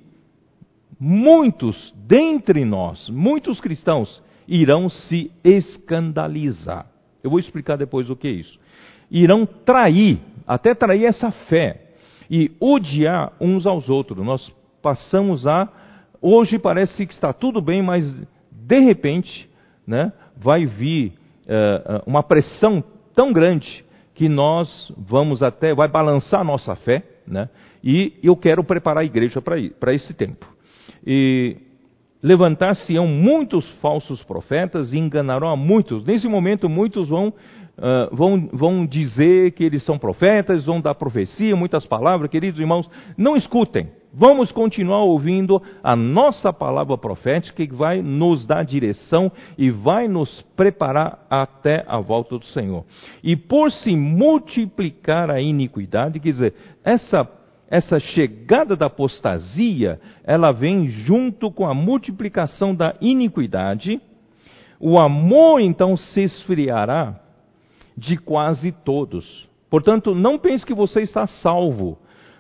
[0.98, 6.86] muitos dentre nós, muitos cristãos, irão se escandalizar.
[7.22, 8.58] Eu vou explicar depois o que é isso.
[9.10, 11.90] Irão trair, até trair essa fé
[12.30, 14.24] e odiar uns aos outros.
[14.24, 15.68] Nós passamos a
[16.20, 18.04] hoje parece que está tudo bem, mas
[18.50, 19.48] de repente,
[19.86, 21.12] né, vai vir
[21.46, 22.84] uh, uma pressão
[23.20, 27.50] tão grande que nós vamos até, vai balançar a nossa fé, né?
[27.84, 30.46] E eu quero preparar a igreja para esse tempo.
[31.06, 31.58] E
[32.22, 36.02] levantar-se-ão muitos falsos profetas e enganarão a muitos.
[36.02, 41.54] Nesse momento, muitos vão, uh, vão, vão dizer que eles são profetas, vão dar profecia,
[41.54, 42.30] muitas palavras.
[42.30, 43.86] Queridos irmãos, não escutem.
[44.12, 50.42] Vamos continuar ouvindo a nossa palavra profética que vai nos dar direção e vai nos
[50.56, 52.84] preparar até a volta do Senhor.
[53.22, 57.28] E por se multiplicar a iniquidade, quer dizer, essa,
[57.70, 64.00] essa chegada da apostasia, ela vem junto com a multiplicação da iniquidade,
[64.80, 67.14] o amor então se esfriará
[67.96, 69.48] de quase todos.
[69.70, 71.96] Portanto, não pense que você está salvo.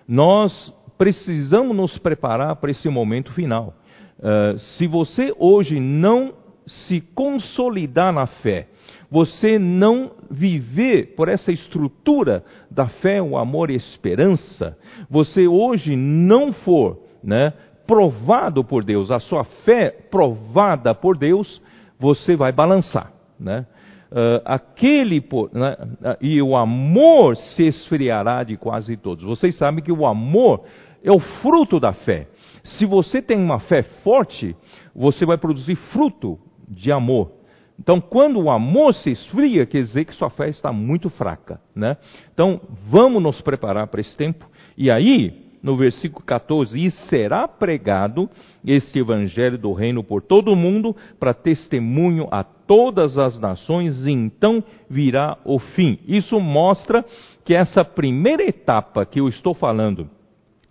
[0.08, 3.72] Nós precisamos nos preparar para esse momento final.
[4.18, 6.34] Uh, se você hoje não
[6.66, 8.68] se consolidar na fé,
[9.10, 14.76] você não viver por essa estrutura da fé, o amor e esperança,
[15.08, 17.54] você hoje não for né,
[17.86, 21.62] provado por Deus, a sua fé provada por Deus,
[21.98, 23.10] você vai balançar.
[23.38, 23.64] Né?
[24.10, 29.24] uh, aquele né, uh, e o amor se esfriará de quase todos.
[29.24, 30.64] Vocês sabem que o amor
[31.02, 32.28] é o fruto da fé.
[32.62, 34.54] Se você tem uma fé forte,
[34.94, 37.32] você vai produzir fruto de amor.
[37.78, 41.58] Então, quando o amor se esfria, quer dizer que sua fé está muito fraca.
[41.74, 41.96] Né?
[42.32, 44.46] Então, vamos nos preparar para esse tempo.
[44.76, 48.28] E aí, no versículo 14, e será pregado
[48.64, 54.10] este evangelho do reino por todo o mundo para testemunho a todas as nações, e
[54.10, 55.98] então virá o fim.
[56.06, 57.04] Isso mostra
[57.44, 60.08] que essa primeira etapa que eu estou falando,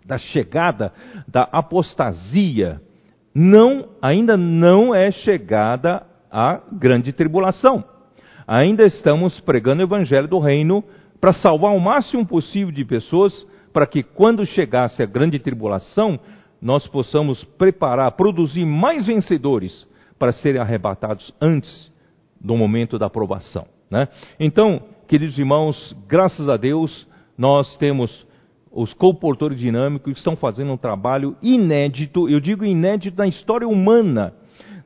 [0.04, 0.92] da chegada
[1.28, 2.80] da apostasia,
[3.34, 7.84] não, ainda não é chegada a grande tribulação.
[8.46, 10.82] Ainda estamos pregando o evangelho do reino
[11.20, 16.18] para salvar o máximo possível de pessoas, para que quando chegasse a grande tribulação,
[16.60, 19.86] nós possamos preparar, produzir mais vencedores
[20.18, 21.92] para serem arrebatados antes
[22.40, 23.66] do momento da aprovação.
[23.90, 24.08] Né?
[24.38, 28.26] Então, queridos irmãos, graças a Deus, nós temos
[28.70, 34.32] os comportores dinâmicos estão fazendo um trabalho inédito, eu digo inédito na história humana.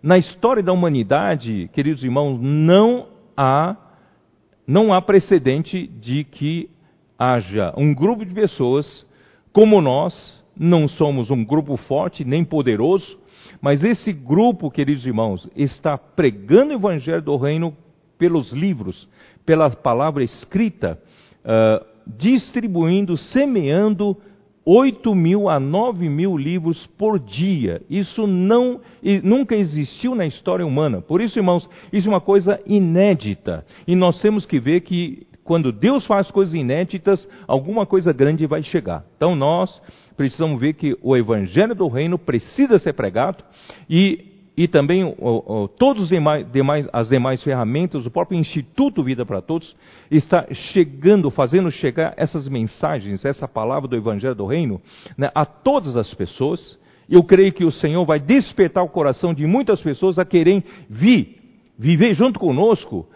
[0.02, 3.76] Na história da humanidade, queridos irmãos, não há
[4.66, 6.70] não há precedente de que
[7.18, 9.06] haja um grupo de pessoas
[9.52, 13.18] como nós, não somos um grupo forte nem poderoso,
[13.60, 17.76] mas esse grupo, queridos irmãos, está pregando o evangelho do reino
[18.18, 19.08] pelos livros,
[19.44, 20.98] pela palavra escrita,
[21.44, 24.16] uh, distribuindo, semeando
[24.64, 27.82] 8 mil a 9 mil livros por dia.
[27.88, 28.80] Isso não,
[29.22, 31.02] nunca existiu na história humana.
[31.02, 33.64] Por isso, irmãos, isso é uma coisa inédita.
[33.86, 38.62] E nós temos que ver que quando Deus faz coisas inéditas, alguma coisa grande vai
[38.62, 39.04] chegar.
[39.16, 39.80] Então nós
[40.16, 43.44] precisamos ver que o evangelho do reino precisa ser pregado
[43.88, 49.42] e e também o, todos demais, demais, as demais ferramentas, o próprio Instituto Vida para
[49.42, 49.74] Todos,
[50.10, 54.80] está chegando, fazendo chegar essas mensagens, essa palavra do Evangelho do Reino,
[55.18, 56.78] né, a todas as pessoas.
[57.10, 61.36] Eu creio que o Senhor vai despertar o coração de muitas pessoas a querem vir,
[61.76, 63.08] viver junto conosco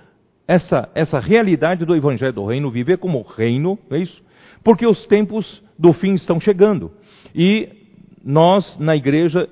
[0.47, 4.23] essa, essa realidade do Evangelho do Reino, viver como reino, é isso?
[4.65, 6.91] Porque os tempos do fim estão chegando.
[7.33, 7.69] E
[8.25, 9.49] nós, na igreja,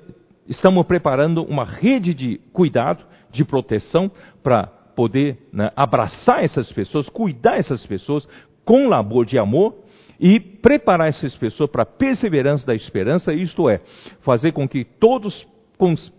[0.47, 7.57] estamos preparando uma rede de cuidado, de proteção, para poder né, abraçar essas pessoas, cuidar
[7.57, 8.27] essas pessoas
[8.65, 9.75] com labor de amor
[10.19, 13.81] e preparar essas pessoas para a perseverança da esperança, isto é,
[14.21, 15.47] fazer com que todos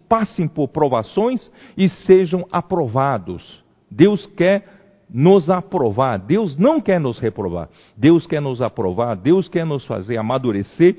[0.09, 3.65] passem por provações e sejam aprovados.
[3.91, 4.79] Deus quer
[5.11, 10.19] nos aprovar, Deus não quer nos reprovar, Deus quer nos aprovar, Deus quer nos fazer
[10.19, 10.97] amadurecer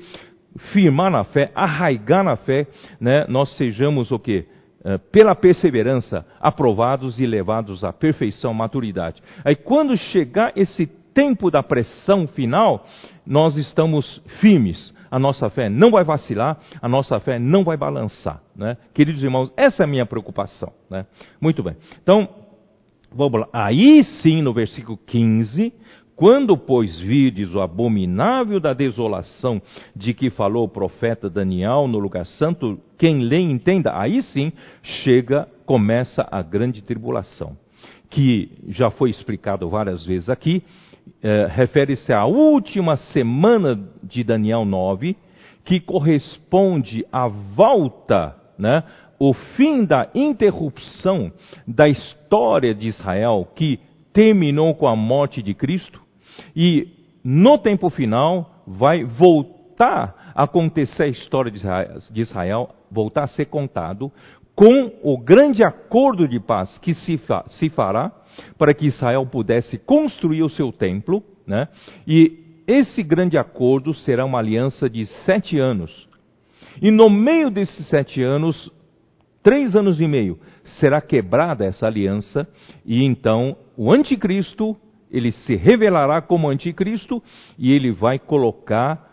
[0.72, 2.66] firmar na fé, arraigar na fé,
[3.00, 4.46] né, nós sejamos o quê?
[4.82, 9.22] Eh, pela perseverança, aprovados e levados à perfeição, maturidade.
[9.44, 12.86] Aí quando chegar esse tempo da pressão final,
[13.26, 14.94] nós estamos firmes.
[15.10, 18.40] A nossa fé não vai vacilar, a nossa fé não vai balançar.
[18.56, 18.76] Né?
[18.94, 20.72] Queridos irmãos, essa é a minha preocupação.
[20.88, 21.04] Né?
[21.40, 21.76] Muito bem.
[22.02, 22.28] Então,
[23.12, 23.48] vamos lá.
[23.52, 25.74] Aí sim, no versículo 15,
[26.20, 29.58] quando, pois, vides o abominável da desolação
[29.96, 34.52] de que falou o profeta Daniel no lugar santo, quem lê entenda, aí sim
[34.82, 37.56] chega, começa a grande tribulação,
[38.10, 40.62] que já foi explicado várias vezes aqui,
[41.22, 45.16] eh, refere-se à última semana de Daniel 9,
[45.64, 48.84] que corresponde à volta, né,
[49.18, 51.32] o fim da interrupção
[51.66, 53.80] da história de Israel, que
[54.12, 56.09] terminou com a morte de Cristo,
[56.54, 56.88] e
[57.22, 64.10] no tempo final vai voltar a acontecer a história de Israel, voltar a ser contado
[64.54, 68.12] com o grande acordo de paz que se fará
[68.58, 71.68] para que Israel pudesse construir o seu templo, né?
[72.06, 76.08] E esse grande acordo será uma aliança de sete anos.
[76.80, 78.70] E no meio desses sete anos,
[79.42, 82.46] três anos e meio, será quebrada essa aliança,
[82.84, 84.76] e então o anticristo
[85.10, 87.22] ele se revelará como anticristo
[87.58, 89.10] e ele vai colocar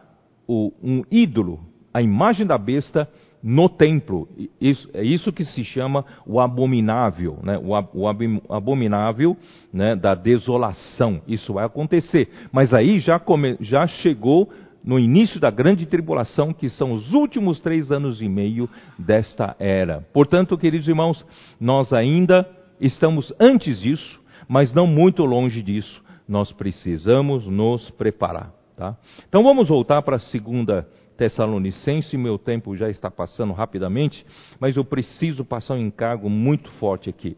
[0.48, 1.60] o, um ídolo,
[1.94, 3.10] a imagem da besta,
[3.42, 4.28] no templo.
[4.60, 7.58] Isso, é isso que se chama o abominável, né?
[7.58, 9.38] o, o abominável
[9.72, 9.96] né?
[9.96, 11.22] da desolação.
[11.28, 12.30] Isso vai acontecer.
[12.52, 14.50] Mas aí já, come, já chegou
[14.84, 20.02] no início da grande tribulação, que são os últimos três anos e meio desta era.
[20.14, 21.26] Portanto, queridos irmãos,
[21.60, 22.48] nós ainda
[22.80, 28.54] estamos antes disso, mas não muito longe disso, nós precisamos nos preparar.
[28.76, 28.96] Tá?
[29.28, 34.24] Então vamos voltar para a segunda Tessalonicense, meu tempo já está passando rapidamente,
[34.60, 37.36] mas eu preciso passar um encargo muito forte aqui.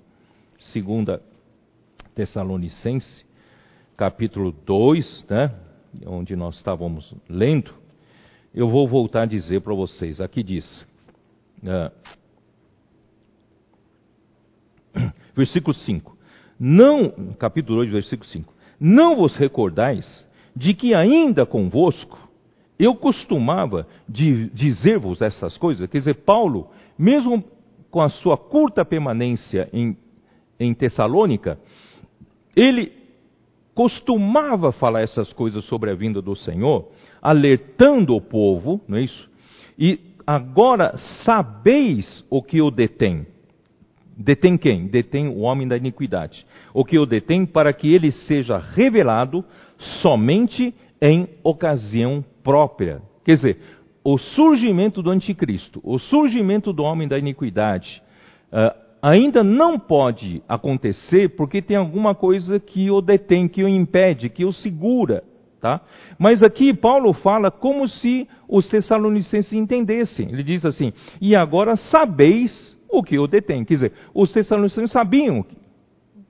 [0.73, 1.21] Segunda
[2.13, 3.25] Tessalonicense,
[3.95, 5.55] capítulo 2, né,
[6.05, 7.73] onde nós estávamos lendo,
[8.53, 10.19] eu vou voltar a dizer para vocês.
[10.19, 10.85] Aqui diz,
[11.63, 11.91] uh,
[15.33, 16.17] versículo 5:
[16.59, 18.53] não, capítulo 2, versículo 5.
[18.79, 22.29] Não vos recordais de que ainda convosco
[22.77, 27.43] eu costumava dizer-vos essas coisas, quer dizer, Paulo, mesmo
[27.91, 29.97] com a sua curta permanência em,
[30.57, 31.59] em Tessalônica,
[32.55, 32.93] ele
[33.75, 36.89] costumava falar essas coisas sobre a vinda do Senhor,
[37.21, 39.29] alertando o povo, não é isso?
[39.77, 43.25] E agora sabeis o que o detém.
[44.21, 44.87] Detém quem?
[44.87, 46.45] Detém o homem da iniquidade.
[46.73, 49.45] O que o detém para que ele seja revelado
[50.01, 53.01] somente em ocasião própria.
[53.23, 53.57] Quer dizer,
[54.03, 58.01] o surgimento do anticristo, o surgimento do homem da iniquidade,
[58.51, 64.29] uh, ainda não pode acontecer porque tem alguma coisa que o detém, que o impede,
[64.29, 65.23] que o segura.
[65.61, 65.81] Tá?
[66.17, 70.29] Mas aqui Paulo fala como se os tessalonicenses entendessem.
[70.29, 73.63] Ele diz assim: E agora sabeis o que o detém.
[73.63, 75.45] Quer dizer, os tessalonicenses sabiam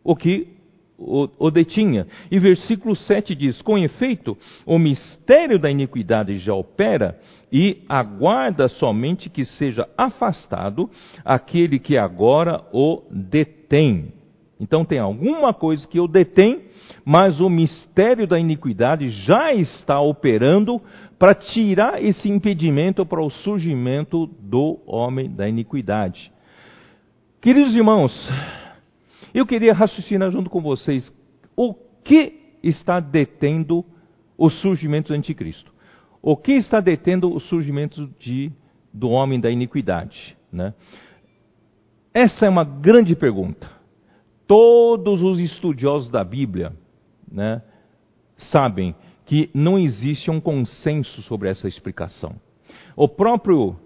[0.04, 0.60] o que
[1.00, 2.06] o, o detinha.
[2.30, 7.18] E versículo 7 diz: Com efeito, o mistério da iniquidade já opera
[7.52, 10.90] e aguarda somente que seja afastado
[11.24, 14.14] aquele que agora o detém.
[14.60, 16.66] Então tem alguma coisa que o detém,
[17.06, 20.82] mas o mistério da iniquidade já está operando
[21.18, 26.32] para tirar esse impedimento para o surgimento do homem da iniquidade.
[27.42, 28.12] Queridos irmãos,
[29.34, 31.10] eu queria raciocinar junto com vocês
[31.56, 31.74] o
[32.04, 33.86] que está detendo
[34.38, 35.72] o surgimento do anticristo.
[36.22, 38.52] O que está detendo o surgimento de,
[38.94, 40.36] do homem da iniquidade?
[40.52, 40.74] Né?
[42.14, 43.72] Essa é uma grande pergunta.
[44.46, 46.74] Todos os estudiosos da Bíblia
[47.32, 47.62] né,
[48.36, 48.94] sabem
[49.26, 52.36] que não existe um consenso sobre essa explicação.
[52.98, 53.78] O próprio,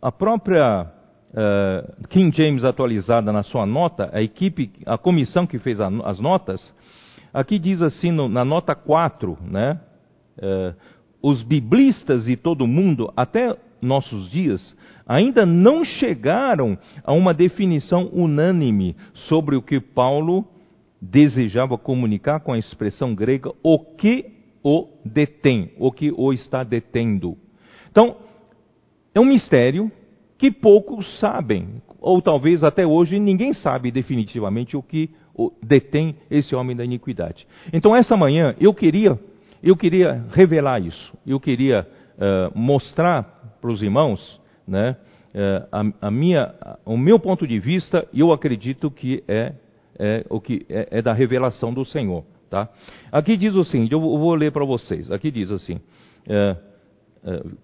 [0.00, 0.92] a própria
[1.36, 6.18] uh, King James atualizada na sua nota, a equipe, a comissão que fez a, as
[6.18, 6.74] notas,
[7.32, 9.80] aqui diz assim no, na nota 4, né?
[10.38, 10.74] Uh,
[11.22, 18.96] os biblistas e todo mundo, até nossos dias, ainda não chegaram a uma definição unânime
[19.14, 20.46] sobre o que Paulo
[21.00, 24.26] desejava comunicar com a expressão grega o que
[24.62, 27.36] o detém, o que o está detendo.
[27.90, 28.16] Então,
[29.14, 29.90] é um mistério,
[30.38, 35.10] que poucos sabem, ou talvez até hoje ninguém sabe definitivamente o que
[35.62, 37.46] detém esse homem da iniquidade.
[37.72, 39.18] Então essa manhã eu queria,
[39.62, 44.96] eu queria revelar isso, eu queria uh, mostrar para os irmãos, né,
[45.34, 45.68] uh,
[46.00, 49.52] a, a, minha, o meu ponto de vista, eu acredito que é,
[49.98, 52.68] é o que é, é, da revelação do Senhor, tá?
[53.10, 55.10] Aqui diz o seguinte, eu vou ler para vocês.
[55.10, 55.76] Aqui diz assim,
[56.26, 56.56] uh,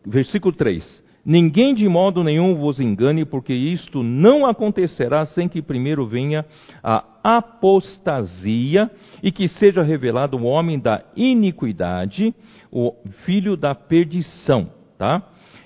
[0.07, 6.05] versículo 3 Ninguém de modo nenhum vos engane, porque isto não acontecerá sem que primeiro
[6.05, 6.45] venha
[6.83, 8.91] a apostasia
[9.23, 12.35] e que seja revelado o homem da iniquidade,
[12.73, 12.93] o
[13.25, 14.71] filho da perdição.
[14.99, 15.23] Tá?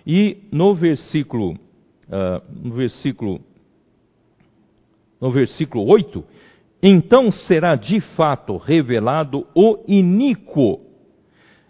[0.06, 3.40] E no versículo, uh, no versículo,
[5.18, 6.22] no versículo 8,
[6.82, 10.85] então será de fato revelado o iníquo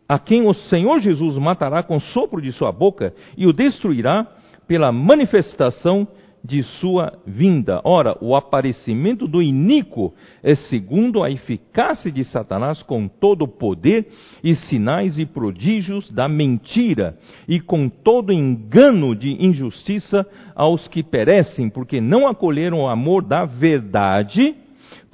[0.09, 4.27] a quem o Senhor Jesus matará com sopro de sua boca e o destruirá
[4.67, 6.07] pela manifestação
[6.47, 7.81] de sua vinda.
[7.83, 10.15] Ora, o aparecimento do iníquo
[10.45, 14.07] é segundo a eficácia de Satanás com todo o poder
[14.45, 21.69] e sinais e prodígios da mentira e com todo engano de injustiça aos que perecem,
[21.69, 24.55] porque não acolheram o amor da verdade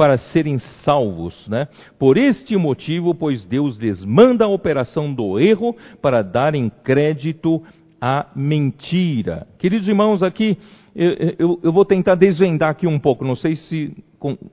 [0.02, 1.46] para serem salvos.
[1.46, 1.68] Né?
[1.96, 7.62] Por este motivo, pois Deus desmanda a operação do erro para darem crédito
[8.00, 9.46] à mentira.
[9.60, 10.58] Queridos irmãos, aqui
[10.92, 13.96] eu, eu, eu vou tentar desvendar aqui um pouco, não sei se,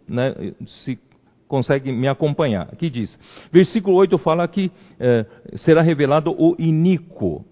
[0.07, 0.99] né, se
[1.47, 2.69] consegue me acompanhar.
[2.71, 3.17] Aqui diz,
[3.51, 7.43] versículo 8 fala que eh, será revelado o iníquo.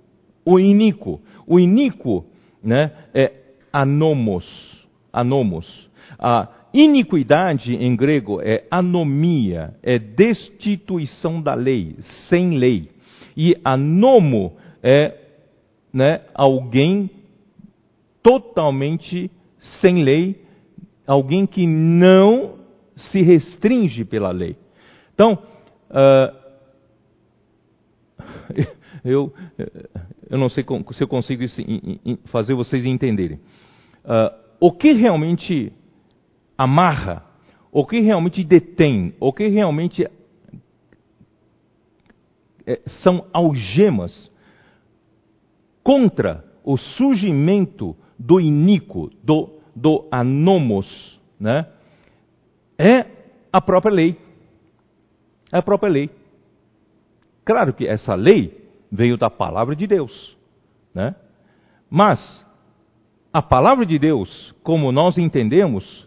[0.45, 1.19] O iníquo.
[1.47, 2.27] O iníquo
[2.61, 3.31] né, é
[3.73, 4.45] anomos.
[5.11, 5.89] Anomos.
[6.19, 11.95] A, Iniquidade em grego é anomia, é destituição da lei,
[12.29, 12.91] sem lei.
[13.35, 15.17] E anomo é
[15.91, 17.09] né, alguém
[18.21, 19.31] totalmente
[19.81, 20.39] sem lei,
[21.07, 22.59] alguém que não
[22.95, 24.55] se restringe pela lei.
[25.15, 25.33] Então,
[25.89, 26.37] uh,
[29.03, 29.33] eu,
[30.29, 31.43] eu não sei se eu consigo
[32.25, 33.39] fazer vocês entenderem.
[34.05, 35.73] Uh, o que realmente
[36.57, 37.23] amarra,
[37.71, 40.07] o que realmente detém, o que realmente
[42.65, 44.31] é, são algemas
[45.83, 51.67] contra o surgimento do iníquo, do, do anomos, né?
[52.77, 53.05] é
[53.51, 54.17] a própria lei.
[55.51, 56.09] É a própria lei.
[57.43, 60.37] Claro que essa lei veio da palavra de Deus,
[60.93, 61.15] né?
[61.89, 62.45] Mas
[63.31, 66.06] a palavra de Deus, como nós entendemos,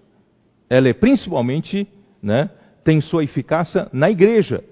[0.71, 1.87] ela é principalmente,
[2.23, 2.49] né,
[2.85, 4.63] tem sua eficácia na igreja.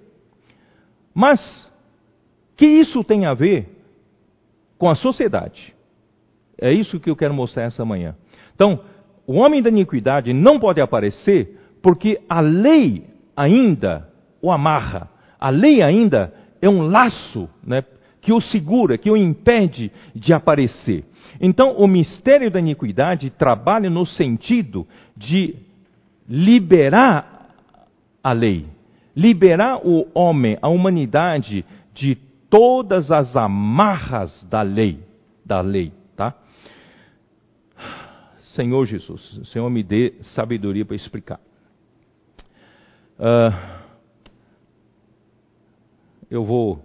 [1.12, 1.68] Mas
[2.56, 3.68] que isso tem a ver
[4.78, 5.74] com a sociedade?
[6.56, 8.14] É isso que eu quero mostrar essa manhã.
[8.54, 8.80] Então,
[9.26, 13.04] o homem da iniquidade não pode aparecer porque a lei
[13.36, 14.08] ainda
[14.40, 15.10] o amarra.
[15.38, 17.84] A lei ainda é um laço né,
[18.20, 21.04] que o segura, que o impede de aparecer.
[21.40, 24.86] Então, o mistério da iniquidade trabalha no sentido
[25.16, 25.67] de
[26.28, 27.54] liberar
[28.22, 28.66] a lei,
[29.16, 31.64] liberar o homem, a humanidade,
[31.94, 32.14] de
[32.50, 35.02] todas as amarras da lei,
[35.44, 36.34] da lei, tá?
[38.54, 41.40] Senhor Jesus, Senhor me dê sabedoria para explicar.
[43.18, 43.78] Uh,
[46.30, 46.84] eu vou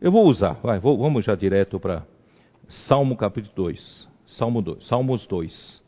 [0.00, 2.06] eu vou usar, vai, vou, vamos já direto para
[2.68, 4.08] Salmo capítulo 2.
[4.26, 5.82] Salmo 2, Salmos 2.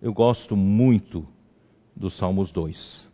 [0.00, 1.26] Eu gosto muito
[2.00, 3.08] dos Salmos 2.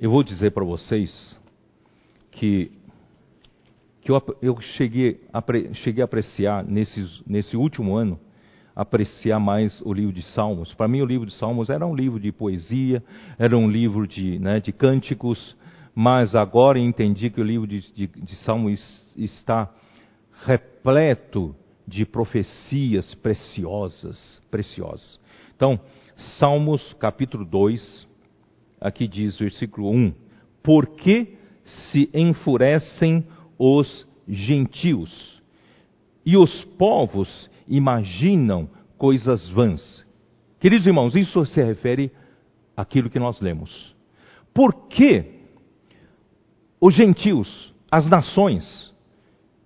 [0.00, 1.40] Eu vou dizer para vocês
[2.32, 2.72] que,
[4.00, 5.40] que eu, eu cheguei, a,
[5.74, 8.18] cheguei a apreciar nesses, nesse último ano,
[8.74, 10.74] apreciar mais o livro de Salmos.
[10.74, 13.00] Para mim, o livro de Salmos era um livro de poesia,
[13.38, 15.56] era um livro de, né, de cânticos,
[15.94, 19.72] mas agora entendi que o livro de, de, de Salmos está
[20.44, 21.54] repleto
[21.86, 25.20] de profecias preciosas, preciosas.
[25.54, 25.78] Então,
[26.16, 28.08] Salmos capítulo 2,
[28.80, 30.14] aqui diz versículo 1:
[30.62, 33.26] Por que se enfurecem
[33.58, 35.42] os gentios
[36.24, 40.04] e os povos imaginam coisas vãs?
[40.60, 42.12] Queridos irmãos, isso se refere
[42.76, 43.94] àquilo que nós lemos.
[44.52, 45.34] Por que
[46.80, 48.94] os gentios, as nações,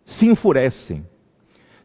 [0.07, 1.05] se enfurecem.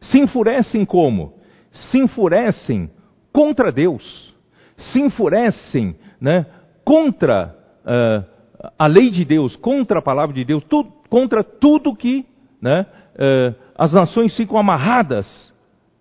[0.00, 1.34] Se enfurecem como?
[1.70, 2.90] Se enfurecem
[3.32, 4.33] contra Deus.
[4.76, 6.46] Se enfurecem né,
[6.84, 7.54] contra
[7.84, 12.26] uh, a lei de Deus, contra a palavra de Deus, tu, contra tudo que
[12.60, 15.52] né, uh, as nações ficam amarradas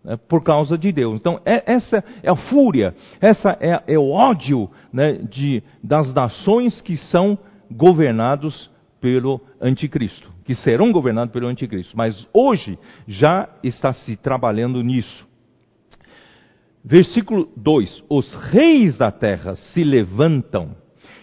[0.03, 1.15] né, por causa de Deus.
[1.15, 6.81] Então, é, essa é a fúria, essa é, é o ódio né, de, das nações
[6.81, 7.37] que são
[7.71, 8.69] governados
[8.99, 11.95] pelo anticristo, que serão governados pelo anticristo.
[11.97, 15.27] Mas hoje já está se trabalhando nisso.
[16.83, 20.75] Versículo 2: Os reis da terra se levantam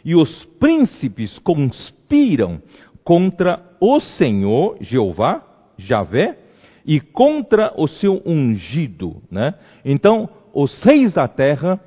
[0.05, 2.63] e os príncipes conspiram
[3.05, 5.43] contra o Senhor, Jeová,
[5.77, 6.39] Javé,
[6.87, 9.23] e contra o seu ungido.
[9.31, 9.55] Né?
[9.85, 11.79] Então, os reis da terra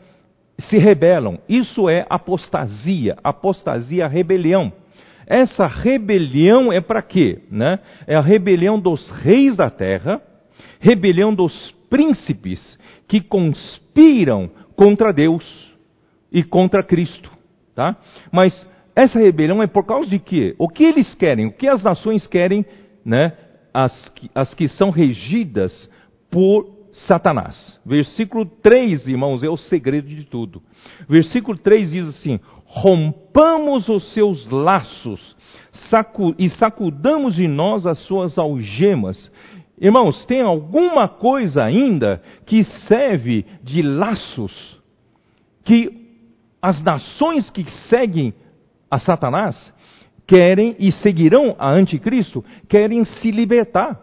[0.59, 1.39] se rebelam.
[1.49, 4.71] Isso é apostasia, apostasia, rebelião.
[5.25, 7.39] Essa rebelião é para quê?
[7.49, 7.79] Né?
[8.05, 10.21] É a rebelião dos reis da terra,
[10.79, 12.77] rebelião dos príncipes
[13.07, 15.73] que conspiram contra Deus
[16.31, 17.29] e contra Cristo.
[17.75, 17.95] Tá?
[18.31, 20.55] Mas essa rebelião é por causa de quê?
[20.57, 21.47] O que eles querem?
[21.47, 22.65] O que as nações querem?
[23.03, 23.33] Né?
[23.73, 25.89] As, que, as que são regidas
[26.29, 27.79] por Satanás.
[27.83, 30.61] Versículo 3, irmãos, é o segredo de tudo.
[31.09, 35.35] Versículo 3 diz assim: rompamos os seus laços
[35.89, 39.31] sacu e sacudamos de nós as suas algemas.
[39.83, 44.81] Irmãos, tem alguma coisa ainda que serve de laços
[45.65, 45.91] que
[46.61, 48.33] as nações que seguem
[48.89, 49.73] a Satanás
[50.25, 53.99] querem e seguirão a anticristo, querem se libertar.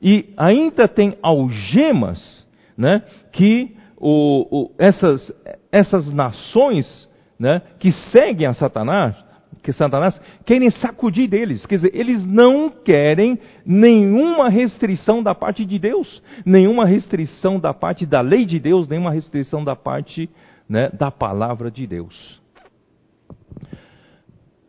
[0.00, 2.46] E ainda tem algemas
[2.78, 3.02] né,
[3.32, 5.32] que o, o, essas,
[5.72, 9.16] essas nações né, que seguem a Satanás,
[9.62, 11.66] que Satanás querem sacudir deles.
[11.66, 18.06] Quer dizer, eles não querem nenhuma restrição da parte de Deus, nenhuma restrição da parte
[18.06, 20.30] da lei de Deus, nenhuma restrição da parte
[20.68, 22.40] né, da palavra de Deus.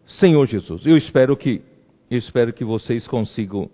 [0.05, 1.61] Senhor Jesus, eu espero que
[2.09, 3.69] eu espero que vocês consigam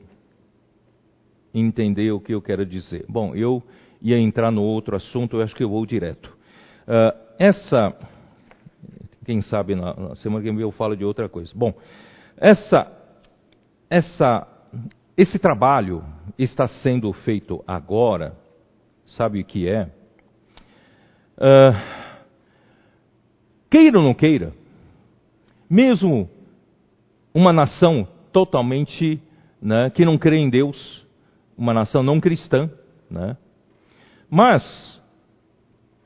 [1.52, 3.04] entender o que eu quero dizer.
[3.10, 3.64] Bom, eu
[4.00, 6.28] ia entrar no outro assunto, eu acho que eu vou direto.
[6.88, 7.98] Uh, essa
[9.28, 11.52] quem sabe na, na semana que vem eu falo de outra coisa.
[11.54, 11.74] Bom,
[12.38, 12.90] essa,
[13.90, 14.48] essa,
[15.18, 16.02] esse trabalho
[16.40, 18.38] está sendo feito agora,
[19.06, 19.92] sabe o que é?
[21.38, 21.76] Uh,
[23.70, 24.54] queira ou não queira,
[25.70, 26.30] mesmo
[27.34, 29.22] uma nação totalmente
[29.62, 31.06] né, que não crê em Deus,
[31.58, 32.72] uma nação não cristã,
[33.12, 33.36] né,
[34.30, 34.97] mas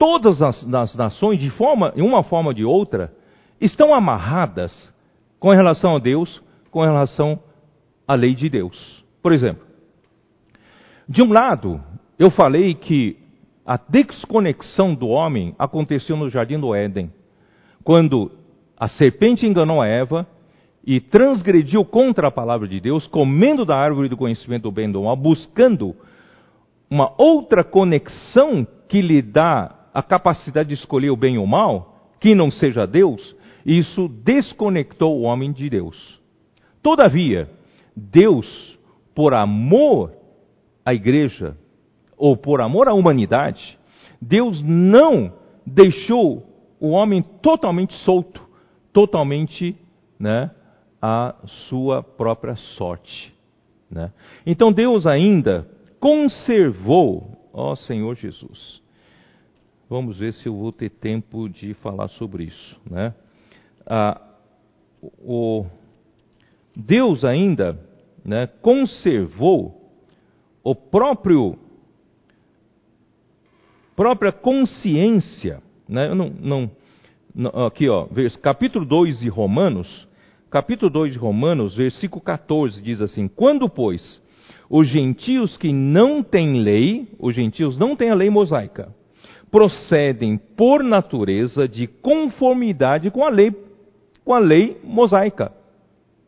[0.02, 3.14] todas as, as nações, de forma, uma forma ou de outra,
[3.62, 4.92] estão amarradas
[5.40, 6.42] com relação a Deus,
[6.72, 7.40] com relação
[8.08, 9.06] a lei de Deus.
[9.22, 9.62] Por exemplo,
[11.08, 11.80] de um lado,
[12.18, 13.16] eu falei que
[13.64, 17.14] a desconexão do homem aconteceu no jardim do Éden,
[17.84, 18.32] quando
[18.76, 20.26] a serpente enganou a Eva
[20.84, 24.94] e transgrediu contra a palavra de Deus, comendo da árvore do conhecimento do bem e
[24.94, 25.96] do mal, buscando
[26.90, 32.10] uma outra conexão que lhe dá a capacidade de escolher o bem e o mal,
[32.20, 33.36] que não seja Deus,
[33.66, 36.20] isso desconectou o homem de Deus.
[36.82, 37.50] Todavia,
[37.96, 38.78] Deus,
[39.14, 40.14] por amor
[40.86, 41.58] à igreja,
[42.18, 43.78] ou por amor à humanidade,
[44.22, 45.34] Deus não
[45.66, 46.46] deixou
[46.80, 48.48] o homem totalmente solto,
[48.94, 49.76] totalmente
[50.20, 50.52] né,
[51.02, 51.36] à
[51.68, 53.34] sua própria sorte.
[53.90, 54.12] Né?
[54.46, 55.68] Então Deus ainda
[56.00, 58.82] conservou, ó Senhor Jesus.
[59.92, 62.80] Vamos ver se eu vou ter tempo de falar sobre isso.
[62.90, 63.14] Né?
[63.86, 64.22] Ah,
[65.22, 65.66] o
[66.74, 67.78] Deus ainda
[68.24, 69.92] né, conservou
[70.64, 71.60] o próprio
[73.94, 75.62] própria consciência.
[75.90, 76.08] Né?
[76.08, 76.72] Eu não, não,
[77.36, 78.08] não, aqui, ó,
[78.42, 80.08] capítulo 2 de Romanos,
[80.50, 84.22] capítulo 2 de Romanos, versículo 14, diz assim: Quando, pois,
[84.70, 88.96] os gentios que não têm lei, os gentios não têm a lei mosaica,
[89.52, 93.54] procedem por natureza de conformidade com a lei,
[94.24, 95.52] com a lei mosaica,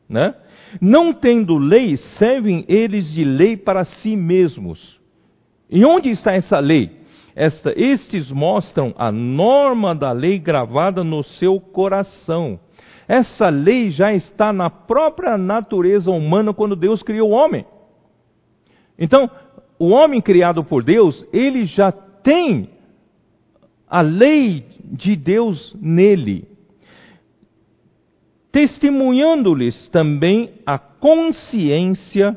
[0.09, 0.35] né?
[0.81, 4.99] Não tendo lei, servem eles de lei para si mesmos.
[5.69, 7.03] E onde está essa lei?
[7.35, 12.59] Esta, estes mostram a norma da lei gravada no seu coração.
[13.07, 17.65] Essa lei já está na própria natureza humana quando Deus criou o homem.
[18.97, 19.29] Então,
[19.79, 22.69] o homem criado por Deus, ele já tem
[23.93, 26.47] a lei de Deus nele,
[28.51, 32.35] testemunhando-lhes também a consciência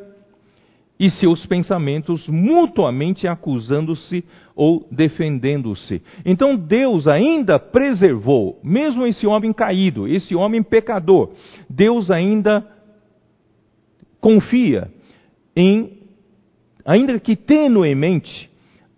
[1.01, 4.23] e seus pensamentos mutuamente acusando-se
[4.55, 6.03] ou defendendo-se.
[6.27, 11.31] Então Deus ainda preservou, mesmo esse homem caído, esse homem pecador,
[11.71, 12.71] Deus ainda
[14.21, 14.93] confia
[15.57, 16.03] em,
[16.85, 18.51] ainda que tenuemente,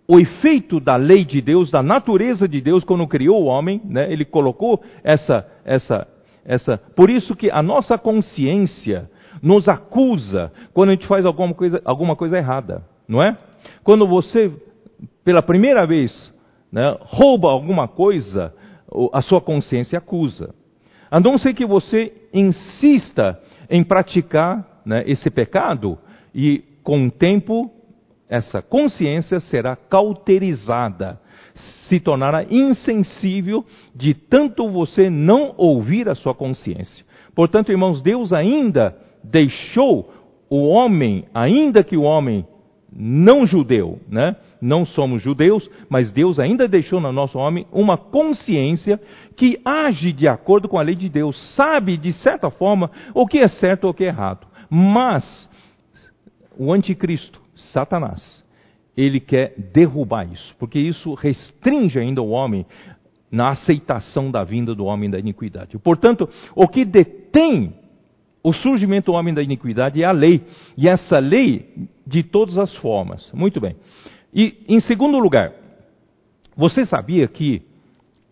[0.09, 4.11] o efeito da lei de Deus, da natureza de Deus, quando criou o homem, né,
[4.11, 6.07] ele colocou essa, essa,
[6.43, 6.77] essa.
[6.95, 9.07] Por isso que a nossa consciência,
[9.41, 13.37] nos acusa quando a gente faz alguma coisa, alguma coisa errada, não é?
[13.83, 14.51] Quando você,
[15.23, 16.33] pela primeira vez,
[16.71, 18.53] né, rouba alguma coisa,
[19.13, 20.53] a sua consciência acusa.
[21.11, 23.39] A não ser que você insista
[23.69, 25.97] em praticar né, esse pecado,
[26.33, 27.71] e com o tempo,
[28.29, 31.19] essa consciência será cauterizada,
[31.87, 33.65] se tornará insensível
[33.95, 37.03] de tanto você não ouvir a sua consciência.
[37.35, 40.13] Portanto, irmãos, Deus ainda deixou
[40.49, 42.45] o homem, ainda que o homem
[42.91, 44.35] não judeu, né?
[44.61, 48.99] Não somos judeus, mas Deus ainda deixou no nosso homem uma consciência
[49.35, 53.39] que age de acordo com a lei de Deus, sabe de certa forma o que
[53.39, 54.47] é certo ou o que é errado.
[54.69, 55.49] Mas
[56.57, 57.39] o anticristo,
[57.71, 58.43] Satanás,
[58.95, 62.65] ele quer derrubar isso, porque isso restringe ainda o homem
[63.31, 65.77] na aceitação da vinda do homem da iniquidade.
[65.77, 67.73] Portanto, o que detém
[68.43, 70.43] o surgimento do homem da iniquidade é a lei.
[70.77, 71.69] E essa lei
[72.05, 73.31] de todas as formas.
[73.33, 73.75] Muito bem.
[74.33, 75.53] E em segundo lugar,
[76.55, 77.61] você sabia que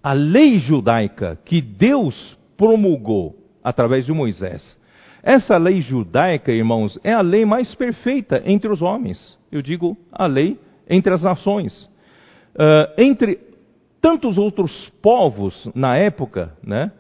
[0.02, 4.80] a lei judaica que Deus promulgou através de Moisés,
[5.28, 9.38] essa lei judaica, irmãos, é a lei mais perfeita entre os homens.
[9.52, 10.58] Eu digo a lei
[10.90, 11.84] entre as nações.
[12.56, 13.38] Uh, entre
[14.00, 16.94] tantos outros povos na época, né?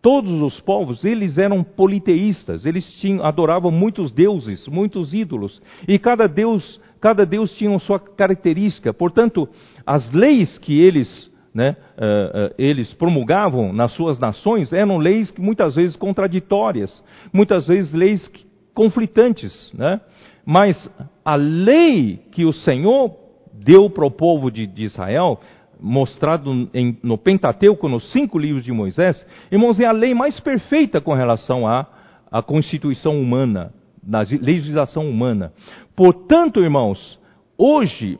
[0.00, 6.26] todos os povos, eles eram politeístas, eles tinham, adoravam muitos deuses, muitos ídolos, e cada
[6.26, 8.94] deus, cada deus tinha sua característica.
[8.94, 9.46] Portanto,
[9.84, 15.40] as leis que eles, né, uh, uh, eles promulgavam nas suas nações eram leis que
[15.40, 17.02] muitas vezes contraditórias,
[17.32, 18.30] muitas vezes leis
[18.74, 19.98] conflitantes, né?
[20.44, 20.92] Mas
[21.24, 23.16] a lei que o Senhor
[23.54, 25.40] deu para o povo de, de Israel
[25.80, 31.00] mostrado em, no Pentateuco, nos cinco livros de Moisés, irmãos, é a lei mais perfeita
[31.00, 31.86] com relação à,
[32.30, 33.72] à constituição humana,
[34.06, 35.54] na legislação humana.
[35.94, 37.18] Portanto, irmãos,
[37.56, 38.18] hoje,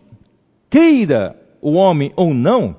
[0.71, 2.77] queira o homem ou não,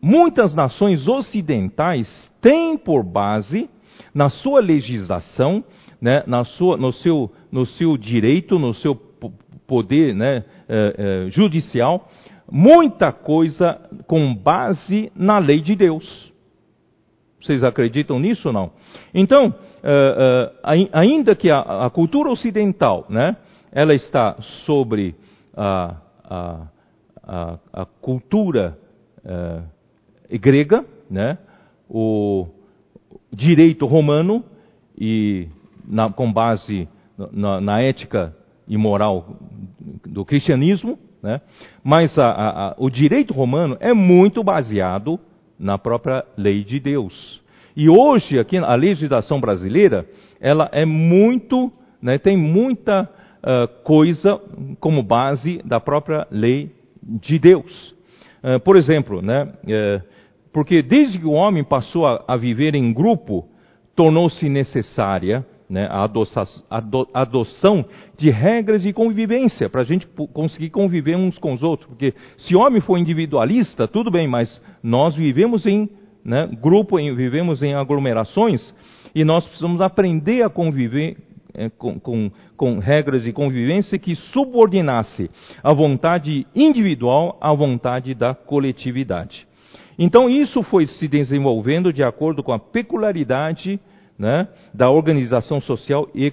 [0.00, 3.68] muitas nações ocidentais têm por base,
[4.14, 5.64] na sua legislação,
[6.00, 8.94] né, na sua, no, seu, no seu direito, no seu
[9.66, 12.08] poder né, eh, eh, judicial,
[12.50, 16.32] muita coisa com base na lei de Deus.
[17.40, 18.72] Vocês acreditam nisso ou não?
[19.14, 19.54] Então,
[20.92, 23.36] ainda que a, a, cultura ocidental, né,
[23.70, 25.14] ela está sobre
[25.56, 28.78] a, a, a cultura
[30.30, 31.38] grega, né,
[31.88, 32.46] o
[33.32, 34.44] direito romano
[34.98, 35.48] e
[35.86, 36.88] na, com base
[37.32, 38.34] na, na, ética
[38.66, 39.36] e moral
[40.04, 41.40] do cristianismo, né?
[41.84, 45.18] mas a, a, o direito romano é muito baseado
[45.58, 47.40] na própria lei de Deus.
[47.76, 50.06] E hoje, aqui, a legislação brasileira,
[50.40, 51.70] ela é muito,
[52.00, 54.40] né, tem muita uh, coisa
[54.80, 56.72] como base da própria lei
[57.02, 57.94] de Deus.
[58.42, 60.15] Uh, por exemplo, né, uh,
[60.56, 63.44] porque desde que o homem passou a, a viver em grupo,
[63.94, 66.08] tornou-se necessária né, a
[67.12, 67.84] adoção
[68.16, 71.90] de regras de convivência, para a gente conseguir conviver uns com os outros.
[71.90, 75.90] Porque se o homem for individualista, tudo bem, mas nós vivemos em
[76.24, 78.74] né, grupo, em, vivemos em aglomerações,
[79.14, 81.18] e nós precisamos aprender a conviver
[81.52, 85.30] é, com, com, com, regras de convivência que subordinasse
[85.62, 89.46] a vontade individual à vontade da coletividade.
[89.98, 93.80] Então isso foi se desenvolvendo de acordo com a peculiaridade
[94.18, 96.32] né, da organização social e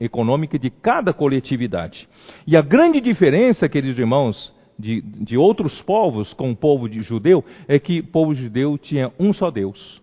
[0.00, 2.08] econômica de cada coletividade.
[2.46, 7.44] E a grande diferença, queridos irmãos, de, de outros povos com o povo de judeu,
[7.68, 10.00] é que o povo judeu tinha um só Deus.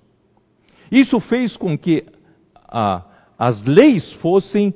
[0.91, 2.05] Isso fez com que
[2.67, 3.05] a,
[3.37, 4.73] as leis fossem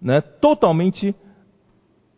[0.00, 1.14] né, totalmente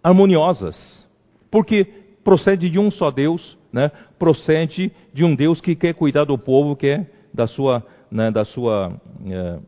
[0.03, 1.07] harmoniosas,
[1.50, 1.84] porque
[2.24, 6.76] procede de um só Deus, né, procede de um Deus que quer cuidar do povo,
[6.76, 8.92] que é da sua né, da sua,
[9.26, 9.58] é,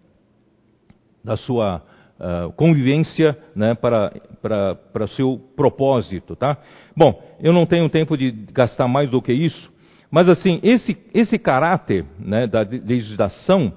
[1.24, 1.82] da sua
[2.20, 6.36] uh, convivência né, para, para, para seu propósito.
[6.36, 6.58] Tá?
[6.94, 9.72] Bom, eu não tenho tempo de gastar mais do que isso,
[10.10, 13.72] mas assim, esse, esse caráter né, da legislação,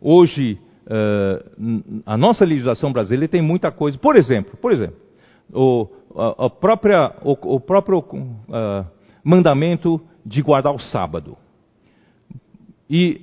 [0.00, 3.96] hoje, uh, a nossa legislação brasileira tem muita coisa.
[3.96, 4.96] Por exemplo, por exemplo,
[5.52, 8.84] o, a, a própria, o, o próprio uh,
[9.28, 11.36] mandamento de guardar o sábado.
[12.88, 13.20] E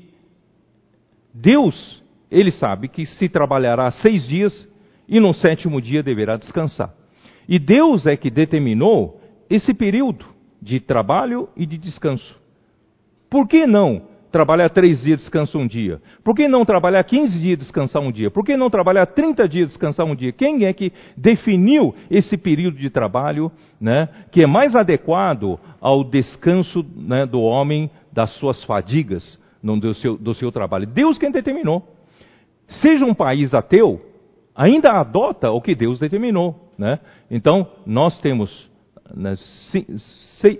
[1.33, 4.69] Deus, ele sabe que se trabalhará seis dias
[5.09, 6.93] e no sétimo dia deverá descansar.
[7.49, 10.27] E Deus é que determinou esse período
[10.61, 12.39] de trabalho e de descanso.
[13.27, 14.03] Por que não
[14.35, 16.01] trabalhar três dias descansar um dia?
[16.21, 18.29] Por que não trabalhar 15 dias descansar um dia?
[18.29, 20.33] Por que não trabalhar 30 dias descansar um dia?
[20.33, 26.85] Quem é que definiu esse período de trabalho né, que é mais adequado ao descanso
[26.97, 29.39] né, do homem das suas fadigas?
[29.63, 30.85] do seu, do seu trabalho.
[30.85, 31.81] Deus quem determinou.
[32.67, 33.99] Seja um país ateu,
[34.55, 36.71] ainda adota o que Deus determinou.
[36.77, 36.99] Né?
[37.31, 38.69] Então, nós temos
[39.15, 39.35] né,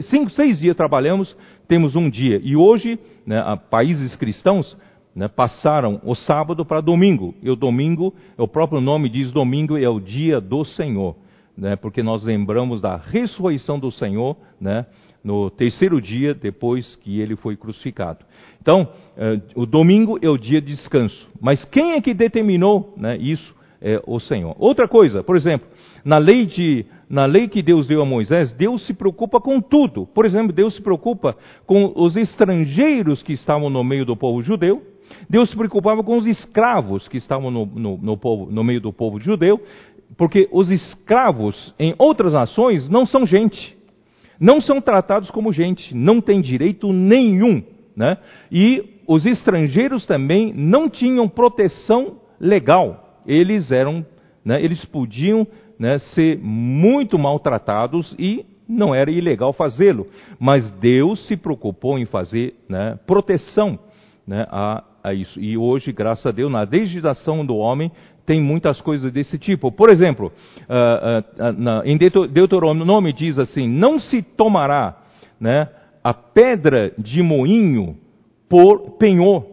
[0.10, 1.36] cinco, seis dias trabalhamos,
[1.68, 2.40] temos um dia.
[2.44, 4.78] E hoje, né, países cristãos
[5.16, 7.34] né, passaram o sábado para domingo.
[7.42, 11.16] E o domingo, o próprio nome diz domingo, é o dia do Senhor.
[11.58, 14.86] Né, porque nós lembramos da ressurreição do Senhor, né,
[15.24, 18.26] no terceiro dia depois que ele foi crucificado.
[18.62, 21.30] Então, eh, o domingo é o dia de descanso.
[21.40, 23.56] Mas quem é que determinou né, isso?
[23.88, 24.56] É o Senhor.
[24.58, 25.68] Outra coisa, por exemplo,
[26.04, 30.08] na lei, de, na lei que Deus deu a Moisés, Deus se preocupa com tudo.
[30.08, 34.82] Por exemplo, Deus se preocupa com os estrangeiros que estavam no meio do povo judeu.
[35.30, 38.92] Deus se preocupava com os escravos que estavam no, no, no, povo, no meio do
[38.92, 39.62] povo judeu,
[40.18, 43.76] porque os escravos em outras nações não são gente
[44.40, 47.64] não são tratados como gente, não têm direito nenhum.
[47.96, 48.18] Né?
[48.52, 53.05] E os estrangeiros também não tinham proteção legal.
[53.28, 54.06] Eles eram,
[54.44, 55.48] né, eles podiam
[55.80, 60.08] né, ser muito maltratados e não era ilegal fazê-lo.
[60.40, 63.80] Mas Deus se preocupou em fazer né, proteção
[64.26, 65.40] né, a, a isso.
[65.40, 67.92] E hoje, graças a Deus, na legislação do homem,
[68.26, 69.72] tem muitas coisas desse tipo.
[69.72, 70.32] Por exemplo,
[70.68, 74.98] uh, uh, uh, na, em Deuteronômio diz assim: não se tomará
[75.40, 75.70] né,
[76.04, 77.98] a pedra de moinho
[78.50, 79.46] por penhor.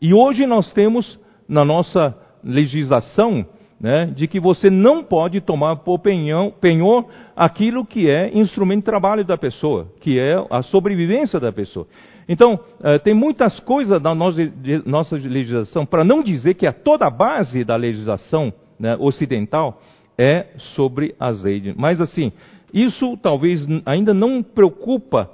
[0.00, 3.46] E hoje nós temos na nossa legislação
[3.80, 8.86] né, de que você não pode tomar por penhão, penhor aquilo que é instrumento de
[8.86, 11.86] trabalho da pessoa, que é a sobrevivência da pessoa.
[12.28, 17.10] Então, eh, tem muitas coisas na nossa legislação, para não dizer que a toda a
[17.10, 19.80] base da legislação né, ocidental
[20.18, 21.14] é sobre
[21.44, 21.74] leis.
[21.76, 22.32] Mas assim,
[22.72, 25.30] isso talvez ainda não preocupa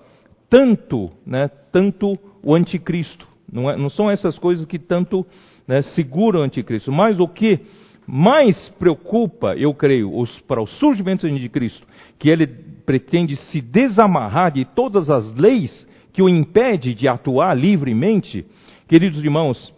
[0.48, 3.26] tanto, né, tanto o anticristo.
[3.50, 5.26] Não, é, não, são essas coisas que tanto
[5.66, 6.92] né, seguram o anticristo.
[6.92, 7.60] Mas o que
[8.06, 11.86] mais preocupa, eu creio, os, para o surgimento do anticristo,
[12.18, 18.46] que ele pretende se desamarrar de todas as leis que o impede de atuar livremente,
[18.86, 19.74] queridos irmãos,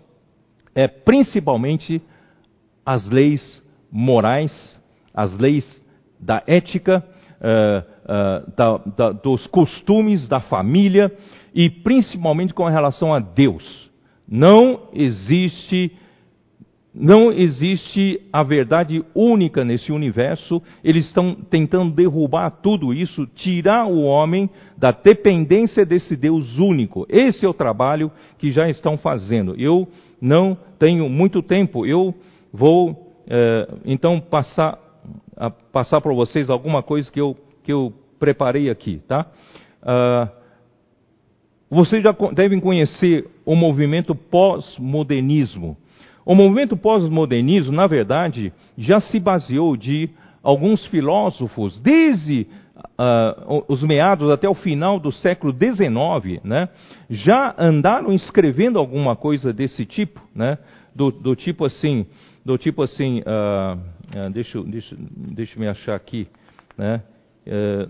[0.75, 2.03] é principalmente
[2.85, 4.79] as leis morais,
[5.15, 5.83] as leis
[6.21, 7.03] da ética,
[7.41, 11.11] uh, uh, da, da, dos costumes da família
[11.55, 13.86] e principalmente com relação a Deus.
[14.29, 15.93] Não existe
[16.99, 20.63] não existe a verdade única nesse universo.
[20.83, 24.49] Eles estão tentando derrubar tudo isso, tirar o homem
[24.79, 27.07] da dependência desse Deus único.
[27.11, 29.55] Esse é o trabalho que já estão fazendo.
[29.61, 29.87] Eu
[30.19, 31.85] não tenho muito tempo.
[31.85, 32.15] Eu
[32.51, 34.79] vou é, então passar
[35.71, 39.27] passar para vocês alguma coisa que eu que eu preparei aqui, tá?
[39.83, 40.46] Uh,
[41.71, 45.77] vocês já devem conhecer o movimento pós-modernismo.
[46.25, 50.11] O movimento pós-modernismo, na verdade, já se baseou de
[50.43, 52.47] alguns filósofos, desde
[52.77, 56.69] uh, os meados até o final do século XIX, né,
[57.11, 60.59] já andaram escrevendo alguma coisa desse tipo, né,
[60.95, 62.07] do, do tipo assim,
[62.45, 66.29] do tipo assim, uh, uh, deixa, deixa, deixa me achar aqui,
[66.79, 67.03] né,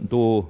[0.01, 0.45] do,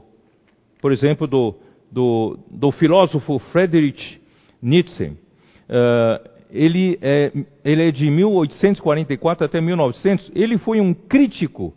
[0.80, 1.54] por exemplo, do,
[1.96, 4.20] do, do filósofo Friedrich
[4.60, 5.04] Nietzsche.
[5.06, 7.32] Uh, ele é,
[7.64, 11.74] ele é de 1844 até 1900, ele foi um crítico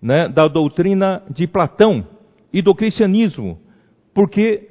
[0.00, 2.06] né, da doutrina de Platão
[2.52, 3.58] e do cristianismo,
[4.14, 4.68] porque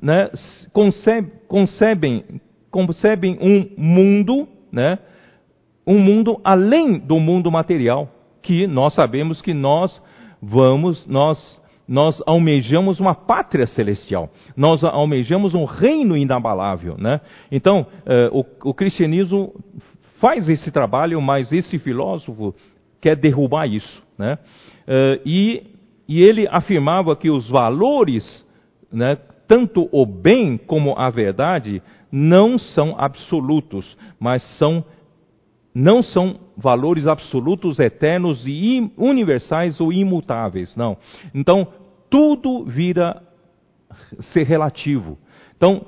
[0.00, 0.30] né,
[0.72, 2.24] concebe, concebem,
[2.70, 4.96] concebem um mundo, né,
[5.84, 8.08] um mundo além do mundo material,
[8.40, 10.00] que nós sabemos que nós
[10.40, 11.59] vamos, nós
[11.90, 16.96] nós almejamos uma pátria celestial, nós almejamos um reino inabalável.
[16.96, 17.20] Né?
[17.50, 19.52] Então, eh, o, o cristianismo
[20.20, 22.54] faz esse trabalho, mas esse filósofo
[23.00, 24.00] quer derrubar isso.
[24.16, 24.38] Né?
[24.86, 25.62] Eh, e,
[26.08, 28.46] e, ele afirmava que os valores,
[28.92, 29.18] né,
[29.48, 31.82] tanto o bem como a verdade,
[32.12, 34.84] não são absolutos, mas são
[35.74, 40.96] não são valores absolutos, eternos e universais ou imutáveis, não.
[41.34, 41.66] Então,
[42.08, 43.22] tudo vira
[44.32, 45.18] ser relativo.
[45.56, 45.86] Então,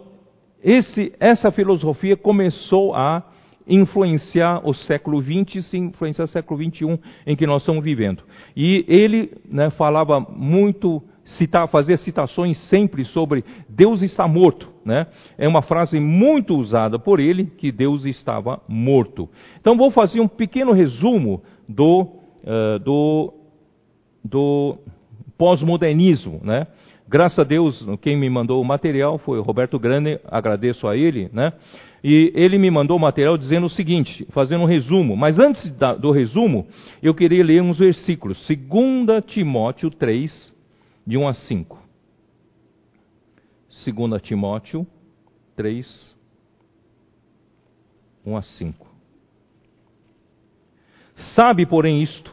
[0.63, 3.25] esse, essa filosofia começou a
[3.67, 8.23] influenciar o século XX e influenciar o século XXI em que nós estamos vivendo.
[8.57, 11.03] E ele né, falava muito,
[11.33, 14.69] citar, fazia citações sempre sobre Deus está morto.
[14.85, 15.07] Né?
[15.39, 19.29] É uma frase muito usada por ele, que Deus estava morto.
[19.61, 23.33] Então vou fazer um pequeno resumo do, uh, do,
[24.25, 24.79] do
[25.39, 26.67] pós-modernismo, né?
[27.09, 31.29] Graças a Deus, quem me mandou o material foi o Roberto Grande, agradeço a ele,
[31.31, 31.53] né?
[32.03, 35.17] E ele me mandou o material dizendo o seguinte, fazendo um resumo.
[35.17, 36.67] Mas antes da, do resumo,
[37.03, 38.45] eu queria ler uns versículos.
[38.49, 40.52] 2 Timóteo 3,
[41.07, 41.79] de 1 a 5.
[43.85, 44.87] 2 Timóteo
[45.57, 46.17] 3,
[48.25, 48.87] 1 a 5.
[51.35, 52.33] Sabe, porém, isto: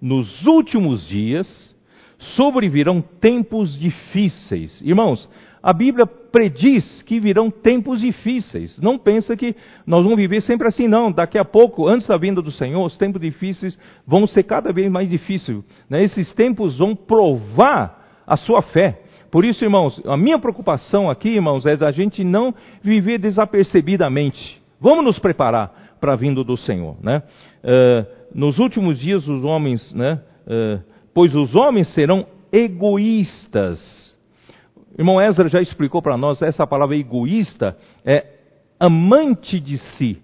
[0.00, 1.74] nos últimos dias
[2.18, 4.80] sobrevirão tempos difíceis.
[4.80, 5.28] Irmãos,
[5.62, 8.78] a Bíblia prediz que virão tempos difíceis.
[8.80, 9.54] Não pensa que
[9.86, 11.10] nós vamos viver sempre assim, não.
[11.12, 14.90] Daqui a pouco, antes da vinda do Senhor, os tempos difíceis vão ser cada vez
[14.90, 15.62] mais difíceis.
[15.90, 16.04] Né?
[16.04, 19.00] Esses tempos vão provar a sua fé.
[19.30, 24.60] Por isso, irmãos, a minha preocupação aqui, irmãos, é da gente não viver desapercebidamente.
[24.80, 26.96] Vamos nos preparar para a vinda do Senhor.
[27.02, 27.22] Né?
[27.62, 30.82] Uh, nos últimos dias, os homens, né, uh,
[31.14, 34.16] pois os homens serão egoístas.
[34.98, 38.26] irmão Ezra já explicou para nós, essa palavra egoísta é
[38.78, 40.22] amante de si.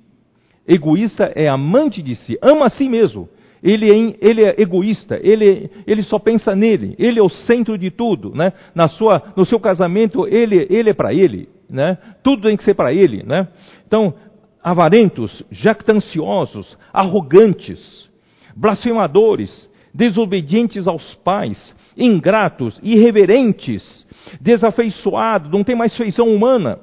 [0.66, 3.28] Egoísta é amante de si, ama a si mesmo.
[3.62, 7.90] Ele é, ele é egoísta, ele, ele só pensa nele, ele é o centro de
[7.90, 8.34] tudo.
[8.34, 8.52] Né?
[8.74, 11.48] Na sua, no seu casamento, ele, ele é para ele.
[11.70, 11.96] Né?
[12.24, 13.22] Tudo tem que ser para ele.
[13.22, 13.46] Né?
[13.86, 14.14] Então,
[14.62, 18.10] avarentos, jactanciosos, arrogantes,
[18.56, 24.06] blasfemadores, desobedientes aos pais, ingratos, irreverentes,
[24.40, 26.78] desafeiçoados, não tem mais feição humana,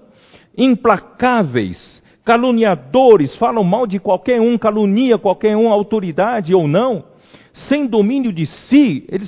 [0.57, 1.98] implacáveis,
[2.29, 7.05] caluniadores, falam mal de qualquer um, calunia qualquer um, autoridade ou não,
[7.51, 9.27] sem domínio de si, eles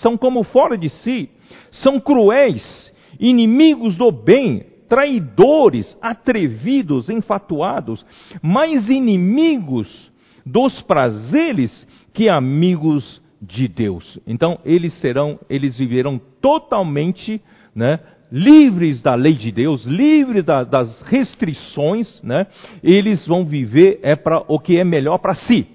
[0.00, 1.28] são como fora de si,
[1.70, 2.90] são cruéis,
[3.20, 8.02] inimigos do bem, traidores, atrevidos, enfatuados,
[8.40, 10.10] mais inimigos
[10.46, 14.18] dos prazeres que amigos de Deus.
[14.26, 17.42] Então, eles serão, eles viverão totalmente,
[17.74, 18.00] né,
[18.30, 22.46] livres da lei de Deus, livres da, das restrições, né?
[22.82, 25.66] Eles vão viver é para o que é melhor para si.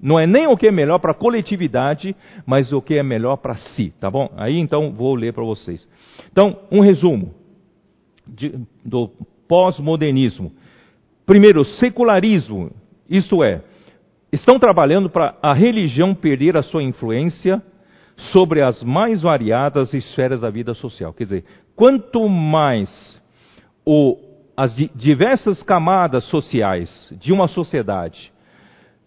[0.00, 2.14] Não é nem o que é melhor para a coletividade,
[2.46, 4.30] mas o que é melhor para si, tá bom?
[4.36, 5.88] Aí então vou ler para vocês.
[6.30, 7.34] Então, um resumo
[8.26, 8.54] de,
[8.84, 9.10] do
[9.48, 10.52] pós-modernismo.
[11.26, 12.70] Primeiro, secularismo,
[13.08, 13.62] isto é,
[14.32, 17.62] estão trabalhando para a religião perder a sua influência
[18.32, 21.12] sobre as mais variadas esferas da vida social.
[21.12, 21.44] Quer dizer,
[21.74, 23.22] quanto mais
[23.86, 24.18] o,
[24.56, 28.32] as diversas camadas sociais de uma sociedade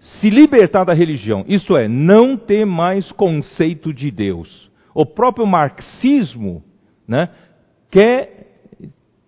[0.02, 4.72] se libertar da religião, isto é, não ter mais conceito de Deus.
[4.96, 6.64] O próprio marxismo
[7.08, 7.30] né,
[7.92, 8.66] quer,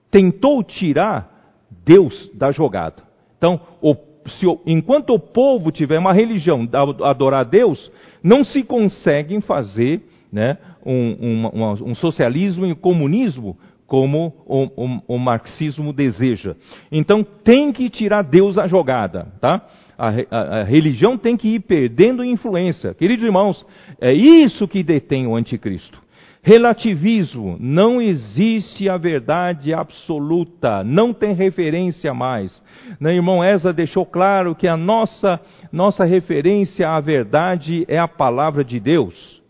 [0.10, 3.04] tentou tirar Deus da jogada.
[3.38, 3.96] Então, o,
[4.28, 6.68] se, enquanto o povo tiver uma religião
[7.04, 7.92] adorar a Deus,
[8.24, 10.02] não se conseguem fazer
[10.32, 16.56] né, um, um, um, socialismo e um comunismo como o, o, marxismo deseja.
[16.92, 19.62] Então tem que tirar Deus da jogada, tá?
[19.96, 22.94] A, a, a, religião tem que ir perdendo influência.
[22.96, 23.64] Queridos irmãos,
[24.02, 26.03] é isso que detém o anticristo.
[26.46, 32.62] Relativismo, não existe a verdade absoluta, não tem referência mais.
[33.00, 35.40] Né, irmão Eza deixou claro que a nossa,
[35.72, 39.42] nossa referência à verdade é a palavra de Deus.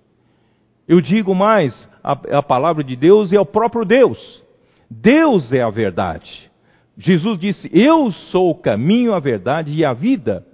[0.88, 4.44] Eu digo mais, a, a palavra de Deus é o próprio Deus.
[4.88, 6.52] Deus é a verdade.
[6.96, 10.46] Jesus disse: Eu sou o caminho, a verdade e a vida.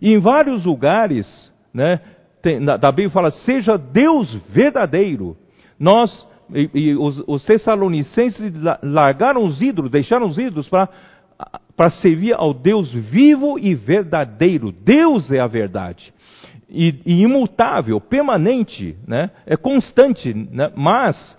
[0.00, 2.00] E em vários lugares, né,
[2.40, 5.36] tem, da Bíblia fala: Seja Deus verdadeiro.
[5.82, 8.52] Nós, e, e os, os tessalonicenses
[8.84, 14.70] largaram os ídolos, deixaram os ídolos para servir ao Deus vivo e verdadeiro.
[14.70, 16.14] Deus é a verdade.
[16.70, 19.32] E, e imutável, permanente, né?
[19.44, 20.70] é constante, né?
[20.76, 21.36] mas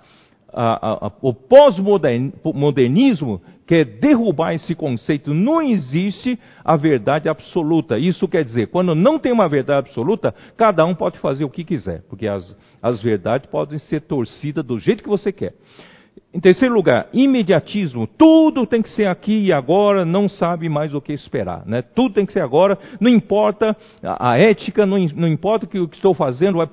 [0.52, 5.34] a, a, o pós-modernismo quer derrubar esse conceito.
[5.34, 7.98] Não existe a verdade absoluta.
[7.98, 11.64] Isso quer dizer, quando não tem uma verdade absoluta, cada um pode fazer o que
[11.64, 15.54] quiser, porque as, as verdades podem ser torcidas do jeito que você quer.
[16.34, 18.08] Em terceiro lugar, imediatismo.
[18.08, 21.64] Tudo tem que ser aqui e agora, não sabe mais o que esperar.
[21.68, 21.84] Né?
[21.84, 25.88] Tudo tem que ser agora, não importa a, a ética, não, não, importa que o
[25.88, 26.68] que estou fazendo vai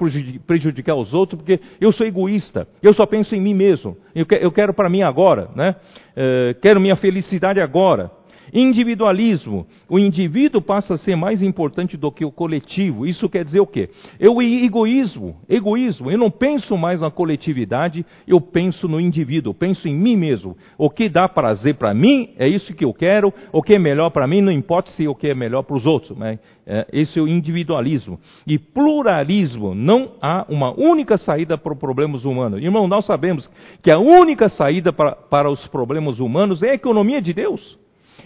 [0.47, 3.99] prejudicar os outros, porque eu sou egoísta, eu só penso em mim mesmo.
[4.15, 5.77] Eu, que, eu quero para mim agora, né?
[6.17, 8.11] É, quero minha felicidade agora.
[8.53, 9.67] Individualismo.
[9.89, 13.07] O indivíduo passa a ser mais importante do que o coletivo.
[13.07, 13.91] Isso quer dizer o quê?
[14.19, 16.11] Eu egoísmo, egoísmo.
[16.11, 20.57] Eu não penso mais na coletividade, eu penso no indivíduo, penso em mim mesmo.
[20.77, 23.33] O que dá prazer para mim é isso que eu quero.
[23.53, 25.87] O que é melhor para mim não importa se o que é melhor para os
[25.87, 26.17] outros.
[26.17, 26.39] Né?
[26.67, 28.19] É, esse é o individualismo.
[28.47, 29.75] E pluralismo.
[29.75, 32.63] Não há uma única saída para os problemas humanos.
[32.63, 33.49] Irmão, nós sabemos
[33.83, 37.80] que a única saída para, para os problemas humanos é a economia de Deus.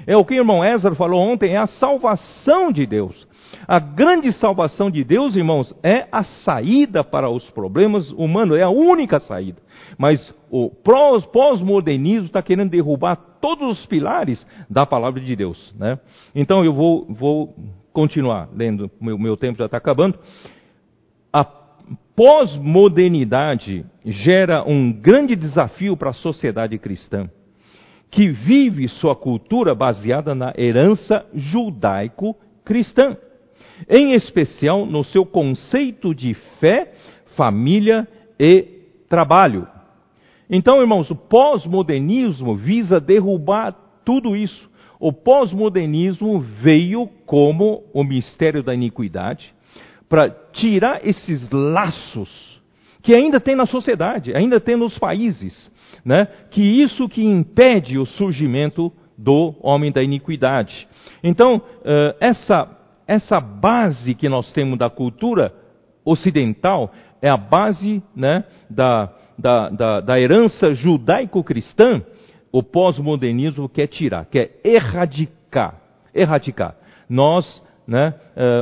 [0.07, 3.27] É o que o irmão Ezra falou ontem, é a salvação de Deus.
[3.67, 8.69] A grande salvação de Deus, irmãos, é a saída para os problemas humanos, é a
[8.69, 9.59] única saída.
[9.97, 15.75] Mas o pós-modernismo está querendo derrubar todos os pilares da palavra de Deus.
[15.79, 15.99] Né?
[16.35, 17.55] Então eu vou, vou
[17.93, 20.19] continuar lendo, meu, meu tempo já está acabando.
[21.33, 21.45] A
[22.17, 27.31] pós-modernidade gera um grande desafio para a sociedade cristã
[28.15, 33.17] que vive sua cultura baseada na herança judaico-cristã,
[33.89, 36.93] em especial no seu conceito de fé,
[37.37, 38.07] família
[38.39, 38.69] e
[39.09, 39.67] trabalho.
[40.49, 44.71] Então, irmãos, o pós-modernismo visa derrubar tudo isso.
[45.01, 49.53] O pós-modernismo veio como o mistério da iniquidade
[50.09, 52.63] para tirar esses laços
[53.03, 55.71] que ainda tem na sociedade, ainda tem nos países
[56.05, 60.87] né, que isso que impede o surgimento do homem da iniquidade.
[61.23, 62.69] Então, uh, essa,
[63.07, 65.53] essa base que nós temos da cultura
[66.05, 66.93] ocidental
[67.23, 72.03] é a base né, da, da, da, da herança judaico-cristã,
[72.53, 75.81] o pós-modernismo quer tirar, quer erradicar.
[76.15, 76.77] Erradicar.
[77.09, 78.15] Nós, né,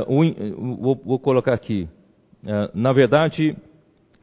[0.07, 1.87] uh, vou, vou, colocar aqui,
[2.43, 3.55] uh, na verdade,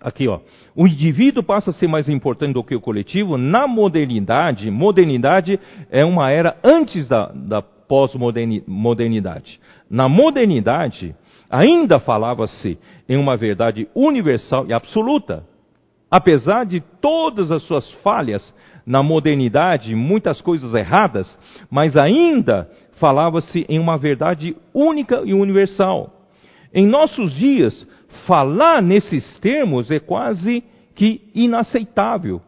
[0.01, 0.41] Aqui, ó.
[0.75, 3.37] O indivíduo passa a ser mais importante do que o coletivo.
[3.37, 9.61] Na modernidade, modernidade é uma era antes da, da pós-modernidade.
[9.91, 11.15] Na modernidade,
[11.51, 12.79] ainda falava-se
[13.09, 15.45] em uma verdade universal e absoluta.
[16.11, 18.55] Apesar de todas as suas falhas
[18.87, 21.39] na modernidade, muitas coisas erradas,
[21.71, 26.21] mas ainda falava-se em uma verdade única e universal.
[26.73, 27.87] Em nossos dias,
[28.27, 30.63] falar nesses termos é quase
[30.95, 32.41] que inaceitável.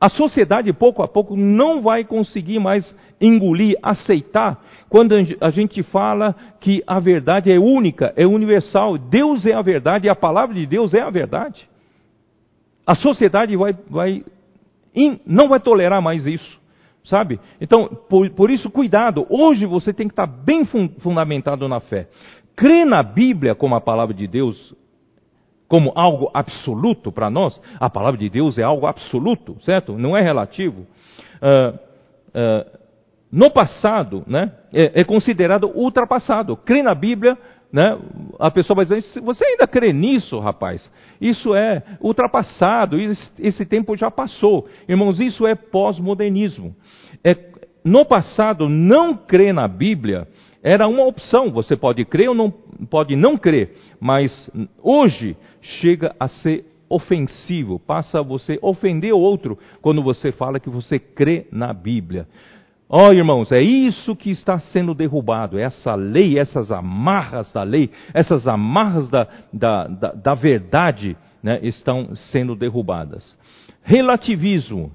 [0.00, 6.34] A sociedade, pouco a pouco, não vai conseguir mais engolir, aceitar, quando a gente fala
[6.58, 8.96] que a verdade é única, é universal.
[8.96, 11.68] Deus é a verdade e a palavra de Deus é a verdade.
[12.86, 14.24] A sociedade vai, vai
[15.24, 16.58] não vai tolerar mais isso.
[17.04, 17.38] sabe?
[17.60, 19.26] Então, por, por, isso, cuidado.
[19.28, 20.64] Hoje você tem que estar bem
[20.98, 22.08] fundamentado na fé.
[22.56, 24.74] Crer na Bíblia como a palavra de Deus,
[25.70, 29.96] como algo absoluto para nós, a palavra de Deus é algo absoluto, certo?
[29.96, 30.80] Não é relativo.
[31.40, 31.78] Uh,
[32.34, 32.80] uh,
[33.30, 36.56] no passado, né, é, é, considerado ultrapassado.
[36.56, 37.38] Crer na Bíblia,
[37.72, 37.96] né,
[38.40, 40.90] a pessoa vai dizer: você ainda crê nisso, rapaz?
[41.20, 44.66] Isso é ultrapassado, esse, esse tempo já passou.
[44.88, 46.74] Irmãos, isso é pós-modernismo.
[47.22, 47.30] É,
[47.84, 50.26] no passado, não crer na Bíblia
[50.62, 51.52] era uma opção.
[51.52, 52.52] Você pode crer ou não
[52.90, 54.50] pode não crer, mas
[54.82, 60.68] hoje chega a ser ofensivo, passa a você ofender o outro quando você fala que
[60.68, 62.26] você crê na Bíblia.
[62.88, 67.88] Ó oh, irmãos, é isso que está sendo derrubado, essa lei, essas amarras da lei,
[68.12, 73.38] essas amarras da, da, da, da verdade né, estão sendo derrubadas.
[73.84, 74.90] Relativismo,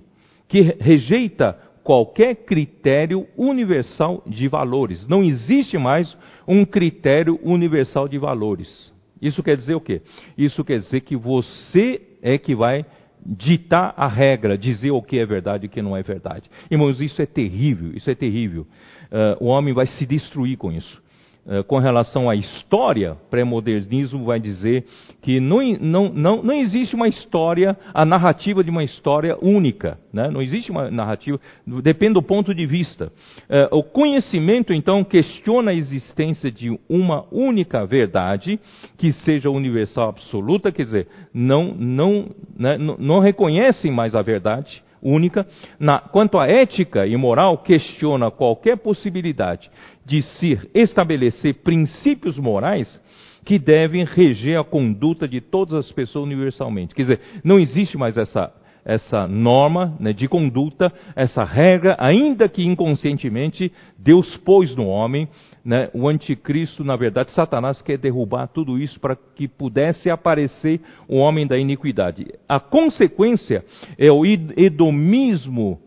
[0.50, 5.08] que rejeita qualquer critério universal de valores.
[5.08, 8.94] Não existe mais um critério universal de valores.
[9.26, 10.02] Isso quer dizer o quê?
[10.38, 12.86] Isso quer dizer que você é que vai
[13.26, 16.50] ditar a regra, dizer o que é verdade e o que não é verdade.
[16.70, 18.68] Irmãos, isso é terrível, isso é terrível.
[19.12, 21.02] Uh, o homem vai se destruir com isso.
[21.48, 24.84] Eh, com relação à história, pré-modernismo vai dizer
[25.22, 30.00] que não, não, não, não existe uma história, a narrativa de uma história única.
[30.12, 30.28] Né?
[30.28, 31.40] Não existe uma narrativa,
[31.84, 33.12] depende do ponto de vista.
[33.48, 38.60] Uh, o conhecimento, então, questiona a existência de uma única verdade
[38.98, 45.46] que seja universal absoluta, quer dizer, não, não, né, não reconhecem mais a verdade única.
[45.80, 49.70] Na, quanto à ética e moral, questiona qualquer possibilidade
[50.04, 53.00] de se estabelecer princípios morais
[53.46, 56.96] que devem reger a conduta de todas as pessoas universalmente.
[56.96, 58.52] Quer dizer, não existe mais essa,
[58.84, 65.28] essa norma né, de conduta, essa regra, ainda que inconscientemente Deus pôs no homem
[65.66, 71.18] né, o anticristo, na verdade, Satanás quer derrubar tudo isso para que pudesse aparecer o
[71.18, 72.28] homem da iniquidade.
[72.48, 73.66] A consequência
[73.98, 75.82] é o edomismo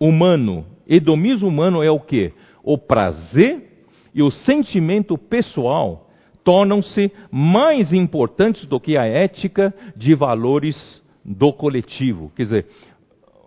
[0.00, 0.64] humano.
[0.88, 2.32] Edomismo humano é o que?
[2.64, 6.08] O prazer e o sentimento pessoal
[6.42, 12.32] tornam-se mais importantes do que a ética de valores do coletivo.
[12.34, 12.66] Quer dizer,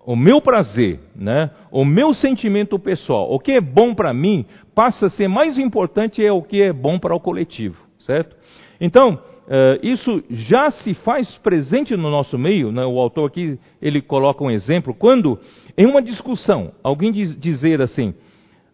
[0.06, 4.45] o meu prazer, né, o meu sentimento pessoal, o que é bom para mim,
[4.76, 8.36] passa a ser mais importante é o que é bom para o coletivo, certo?
[8.82, 14.01] Então, uh, isso já se faz presente no nosso meio, né, o autor aqui, ele
[14.01, 15.39] coloca um exemplo, quando
[15.78, 18.14] em uma discussão, alguém diz, dizer assim,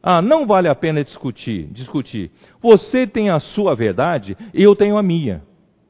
[0.01, 5.03] ah, não vale a pena discutir, discutir, você tem a sua verdade, eu tenho a
[5.03, 5.43] minha.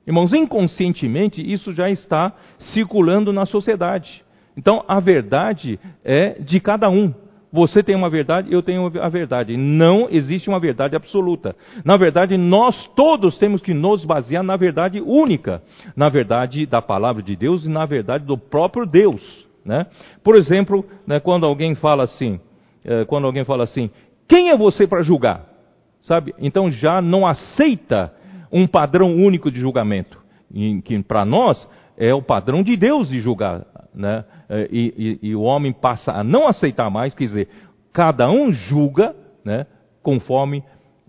[0.05, 2.33] Irmãos, inconscientemente isso já está
[2.73, 4.23] circulando na sociedade.
[4.57, 7.13] Então, a verdade é de cada um.
[7.51, 9.57] Você tem uma verdade, eu tenho a verdade.
[9.57, 11.55] Não existe uma verdade absoluta.
[11.83, 15.63] Na verdade, nós todos temos que nos basear na verdade única,
[15.95, 19.47] na verdade da palavra de Deus e na verdade do próprio Deus.
[19.65, 19.87] Né?
[20.23, 22.39] Por exemplo, né, quando alguém fala assim,
[22.85, 23.89] é, quando alguém fala assim,
[24.27, 25.45] quem é você para julgar?
[26.01, 26.35] Sabe?
[26.37, 28.13] Então já não aceita
[28.51, 30.19] um padrão único de julgamento,
[30.85, 34.23] que para nós é o padrão de Deus de julgar né?
[34.49, 37.47] É, e, e, e, o homem passa a não aceitar mais, quer dizer,
[37.93, 39.67] cada um julga né,
[40.01, 40.63] conforme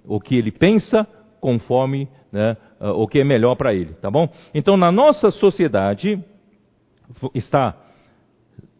[0.04, 1.06] o que ele pensa,
[1.40, 4.28] conforme né, o que é melhor para ele, tá bom?
[4.54, 6.22] Então, na nossa sociedade,
[7.34, 7.74] está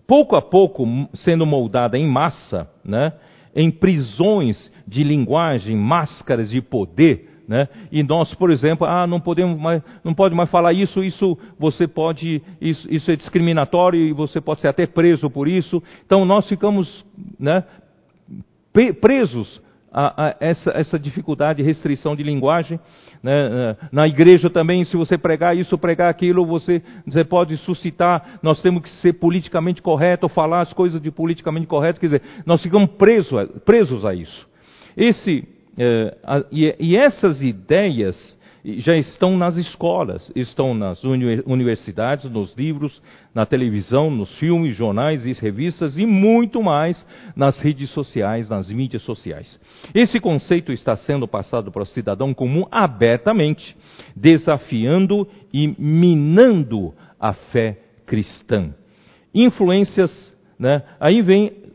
[0.06, 3.14] pouco a pouco sendo moldada em massa, né,
[3.54, 7.66] em prisões de linguagem, máscaras de poder, né?
[7.90, 11.88] E nós, por exemplo, ah, não podemos mais, não pode mais falar isso, isso você
[11.88, 15.82] pode, isso, isso é discriminatório e você pode ser até preso por isso.
[16.06, 17.04] Então nós ficamos
[17.40, 17.64] né,
[19.00, 19.60] presos
[19.92, 22.78] a, a essa, essa, dificuldade, restrição de linguagem.
[23.20, 23.76] Né?
[23.90, 28.38] Na igreja também, se você pregar isso, pregar aquilo, você, você pode suscitar.
[28.44, 31.98] Nós temos que ser politicamente correto, falar as coisas de politicamente correto.
[31.98, 34.48] Quer dizer, nós ficamos presos, presos a isso.
[34.96, 36.14] Esse é,
[36.52, 43.00] e, e essas ideias já estão nas escolas, estão nas universidades, nos livros,
[43.34, 47.02] na televisão, nos filmes, jornais e revistas e muito mais
[47.34, 49.58] nas redes sociais, nas mídias sociais.
[49.94, 53.74] Esse conceito está sendo passado para o cidadão comum abertamente,
[54.14, 58.74] desafiando e minando a fé cristã.
[59.34, 60.82] Influências, né?
[61.00, 61.69] aí vem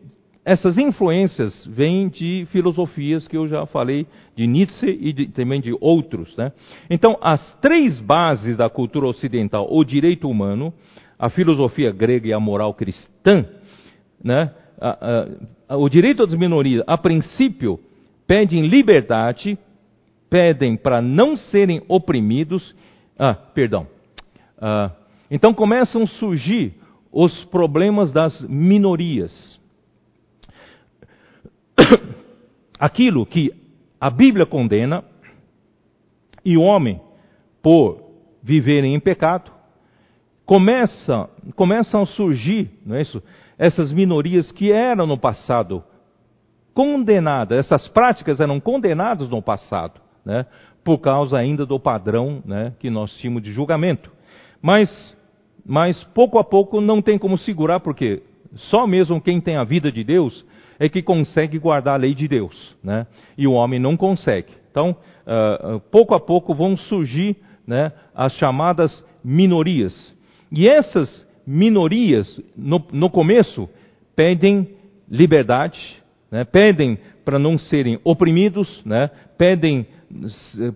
[0.46, 5.76] essas influências vêm de filosofias que eu já falei, de Nietzsche e de, também de
[5.82, 6.38] outros.
[6.38, 6.52] Né?
[6.88, 10.72] Então, as três bases da cultura ocidental, o direito humano,
[11.18, 13.44] a filosofia grega e a moral cristã,
[14.24, 14.52] né,
[15.70, 17.80] o direito das minorias, a princípio,
[18.28, 19.58] pedem liberdade,
[20.30, 22.76] pedem para não serem oprimidos.
[23.18, 23.88] Ah, perdão.
[24.60, 24.92] Ah,
[25.32, 26.74] então começam a surgir
[27.12, 29.60] os problemas das minorias.
[32.80, 33.52] Aquilo que
[34.00, 35.04] a Bíblia condena
[36.44, 37.02] e o homem,
[37.62, 38.04] por
[38.44, 39.52] viverem em pecado,
[40.46, 43.22] começa, começam a surgir, não é isso?
[43.58, 45.84] Essas minorias que eram no passado
[46.74, 50.46] condenadas, essas práticas eram condenadas no passado, né?
[50.84, 54.12] Por causa ainda do padrão, né, que nós tínhamos de julgamento.
[54.62, 55.18] Mas,
[55.66, 58.22] mas pouco a pouco não tem como segurar, porque
[58.54, 60.46] só mesmo quem tem a vida de Deus
[60.80, 63.08] é que consegue guardar a lei de Deus, né?
[63.38, 64.54] E o homem não consegue.
[64.72, 70.14] Então, uh, pouco a pouco vão surgir né, as chamadas minorias.
[70.52, 73.70] E essas minorias, no, no começo,
[74.16, 74.68] pedem
[75.10, 75.80] liberdade,
[76.30, 79.88] né, pedem para não serem oprimidos, né, pedem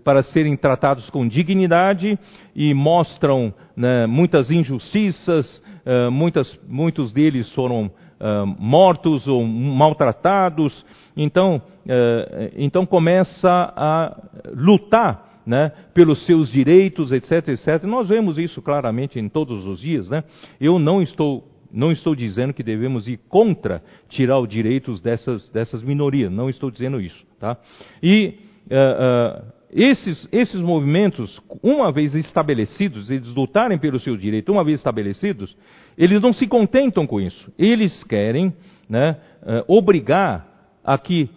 [0.04, 2.18] para serem tratados com dignidade
[2.54, 7.90] e mostram né, muitas injustiças, uh, muitas, muitos deles foram
[8.20, 10.84] uh, mortos ou maltratados,
[11.16, 14.16] então, uh, então começa a
[14.54, 17.82] lutar né, pelos seus direitos, etc, etc.
[17.84, 20.08] Nós vemos isso claramente em todos os dias.
[20.08, 20.22] Né?
[20.60, 25.82] Eu não estou, não estou dizendo que devemos ir contra tirar os direitos dessas, dessas
[25.82, 27.26] minorias, não estou dizendo isso.
[27.38, 27.56] Tá?
[28.02, 28.38] E
[28.70, 34.78] uh, uh, esses, esses movimentos, uma vez estabelecidos, eles lutarem pelo seu direito, uma vez
[34.78, 35.56] estabelecidos,
[36.00, 37.52] eles não se contentam com isso.
[37.58, 38.54] Eles querem
[38.88, 40.48] né, uh, obrigar
[40.82, 41.28] a que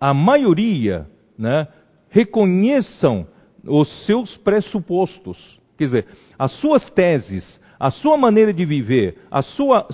[0.00, 1.06] a maioria
[1.38, 1.68] né,
[2.08, 3.24] reconheçam
[3.64, 5.38] os seus pressupostos,
[5.78, 6.06] quer dizer,
[6.36, 9.86] as suas teses, a sua maneira de viver, a sua,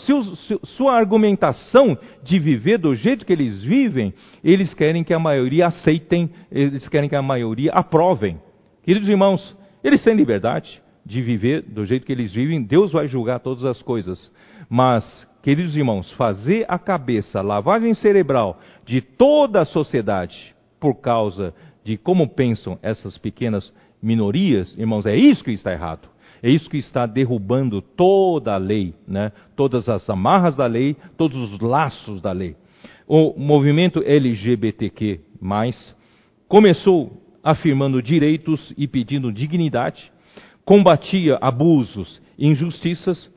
[0.65, 6.31] sua argumentação de viver do jeito que eles vivem, eles querem que a maioria aceitem,
[6.51, 8.41] eles querem que a maioria aprovem.
[8.83, 9.55] Queridos irmãos,
[9.85, 13.81] eles têm liberdade de viver do jeito que eles vivem, Deus vai julgar todas as
[13.81, 14.31] coisas.
[14.69, 21.55] Mas, queridos irmãos, fazer a cabeça, lavagem cerebral de toda a sociedade por causa
[21.85, 26.09] de como pensam essas pequenas minorias, irmãos, é isso que está errado.
[26.43, 29.33] É isso que está derrubando toda a lei, né?
[29.55, 32.57] todas as amarras da lei, todos os laços da lei.
[33.07, 35.21] O movimento LGBTQ,
[36.49, 40.13] começou afirmando direitos e pedindo dignidade,
[40.67, 43.31] combatia abusos e injustiças.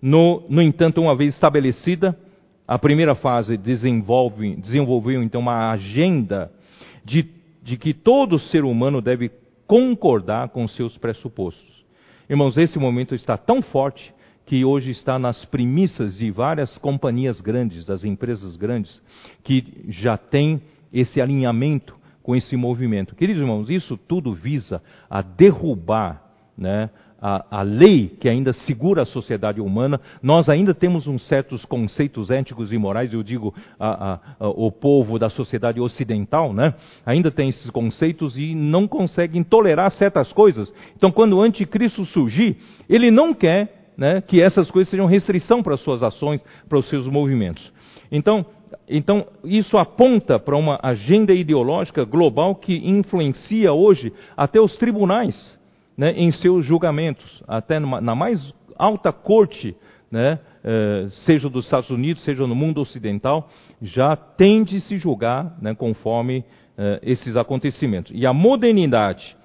[0.00, 2.18] No, no entanto, uma vez estabelecida,
[2.66, 6.50] a primeira fase desenvolve, desenvolveu então uma agenda
[7.04, 9.28] de de que todo ser humano deve
[9.66, 11.84] concordar com seus pressupostos.
[12.30, 14.14] Irmãos, esse momento está tão forte
[14.46, 19.02] que hoje está nas premissas de várias companhias grandes, das empresas grandes,
[19.42, 20.62] que já têm
[20.92, 23.16] esse alinhamento com esse movimento.
[23.16, 24.80] Queridos irmãos, isso tudo visa
[25.10, 26.22] a derrubar
[26.56, 26.90] né,
[27.20, 32.30] a, a, lei que ainda segura a sociedade humana, nós ainda temos uns certos conceitos
[32.30, 36.74] éticos e morais, eu digo a, a, o povo da sociedade ocidental, né?
[37.04, 40.72] ainda tem esses conceitos e não conseguem tolerar certas coisas.
[40.96, 45.74] Então, quando o anticristo surgir, ele não quer né, que essas coisas sejam restrição para
[45.74, 47.72] as suas ações, para os seus movimentos.
[48.12, 48.44] Então,
[48.88, 55.55] então, isso aponta para uma agenda ideológica global que influencia hoje até os tribunais
[55.96, 59.74] né, em seus julgamentos, até numa, na mais alta corte,
[60.10, 63.48] né, eh, seja dos Estados Unidos, seja no mundo ocidental,
[63.80, 66.44] já tende a se julgar né, conforme
[66.76, 68.12] eh, esses acontecimentos.
[68.14, 69.36] E a modernidade,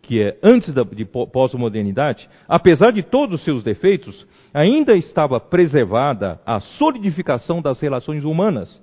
[0.00, 6.40] que é antes da, de pós-modernidade, apesar de todos os seus defeitos, ainda estava preservada
[6.44, 8.82] a solidificação das relações humanas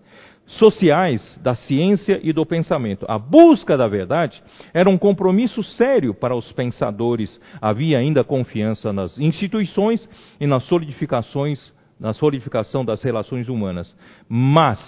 [0.49, 3.05] sociais da ciência e do pensamento.
[3.07, 4.41] A busca da verdade
[4.73, 7.39] era um compromisso sério para os pensadores.
[7.61, 10.09] Havia ainda confiança nas instituições
[10.39, 13.95] e nas solidificações, na solidificação das relações humanas.
[14.27, 14.79] Mas,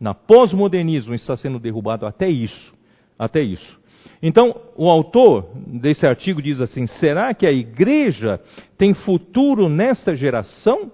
[0.00, 2.72] na pós-modernismo está sendo derrubado até isso,
[3.18, 3.80] até isso.
[4.22, 8.40] Então, o autor desse artigo diz assim: será que a igreja
[8.78, 10.92] tem futuro nesta geração?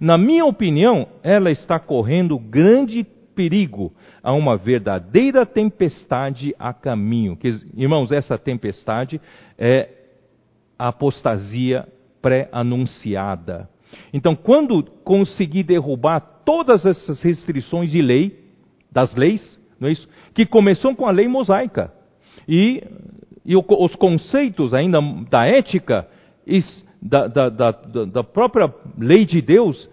[0.00, 3.04] Na minha opinião, ela está correndo grande
[3.38, 7.38] perigo, a uma verdadeira tempestade a caminho.
[7.76, 9.20] Irmãos, essa tempestade
[9.56, 9.90] é
[10.76, 11.86] a apostasia
[12.20, 13.70] pré-anunciada.
[14.12, 18.40] Então, quando conseguir derrubar todas essas restrições de lei,
[18.90, 20.08] das leis, não é isso?
[20.34, 21.92] Que começou com a lei mosaica.
[22.48, 22.82] E,
[23.46, 24.98] e os conceitos ainda
[25.30, 26.08] da ética,
[27.00, 27.70] da, da, da,
[28.04, 29.88] da própria lei de Deus,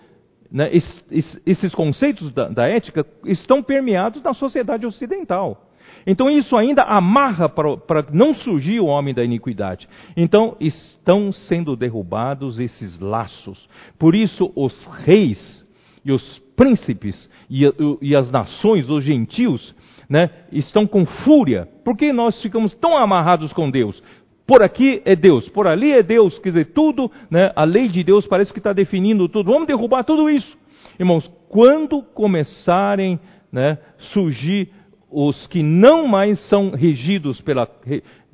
[0.55, 5.69] né, esses, esses, conceitos da, da ética estão permeados na sociedade ocidental.
[6.07, 9.85] Então isso ainda amarra para não surgir o homem da iniquidade.
[10.15, 13.67] Então estão sendo derrubados esses laços.
[13.99, 15.65] Por isso os reis
[16.05, 17.63] e os príncipes e,
[18.01, 19.75] e as nações, os gentios,
[20.09, 21.67] né, estão com fúria.
[21.83, 24.01] Porque nós ficamos tão amarrados com Deus?
[24.47, 28.03] Por aqui é Deus, por ali é Deus, quer dizer, tudo, né, a lei de
[28.03, 29.51] Deus parece que está definindo tudo.
[29.51, 30.55] Vamos derrubar tudo isso.
[30.99, 33.19] Irmãos, quando começarem
[33.51, 33.79] né,
[34.13, 34.69] surgir
[35.09, 37.67] os que não mais são regidos pela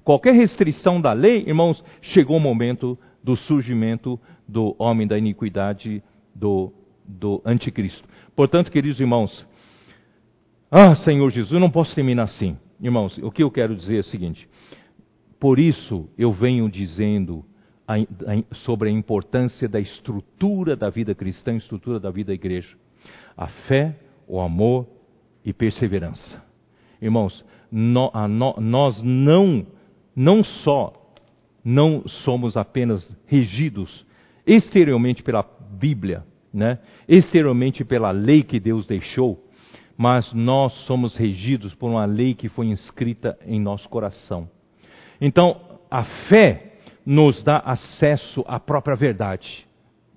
[0.04, 6.04] qualquer restrição da lei, irmãos, chegou o momento do surgimento do homem da iniquidade,
[6.36, 6.74] do,
[7.06, 8.08] do anticristo.
[8.36, 9.48] Portanto, queridos irmãos,
[10.70, 12.58] ah, Senhor Jesus, eu não posso terminar assim.
[12.82, 14.48] Irmãos, o que eu quero dizer é o seguinte:
[15.42, 17.44] por isso eu venho dizendo
[17.88, 22.78] a, a, sobre a importância da estrutura da vida cristã, estrutura da vida da igreja.
[23.36, 23.98] A fé,
[24.28, 24.86] o amor
[25.44, 26.40] e perseverança.
[27.02, 29.66] Irmãos, no, no, nós não,
[30.16, 30.94] não só
[31.66, 34.06] não somos apenas regidos
[34.46, 35.44] exteriormente pela
[35.80, 36.24] Bíblia,
[36.54, 36.78] né?
[37.08, 39.44] exteriormente pela lei que Deus deixou,
[39.98, 44.48] mas nós somos regidos por uma lei que foi inscrita em nosso coração.
[45.22, 45.56] Então,
[45.90, 46.74] a fé
[47.06, 49.66] nos dá acesso à própria verdade,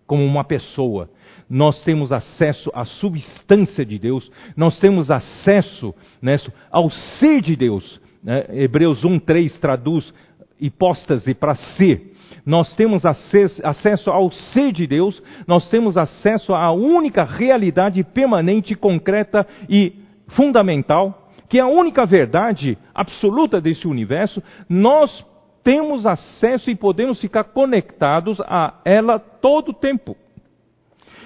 [0.07, 1.11] como uma pessoa
[1.49, 6.37] nós temos acesso à substância de Deus, nós temos acesso né,
[6.71, 8.01] ao ser de Deus.
[8.23, 8.47] Né?
[8.51, 10.13] Hebreus 1,3 traduz
[10.61, 12.13] hipóstase para ser.
[12.47, 19.47] Nós temos acesso, ao ser de Deus, nós temos acesso à única realidade permanente, concreta
[19.69, 19.93] e
[20.29, 21.24] fundamental,
[21.55, 24.43] que é a única verdade absoluta desse universo.
[24.69, 25.25] Nós
[25.63, 30.17] temos acesso e podemos ficar conectados a ela todo o tempo.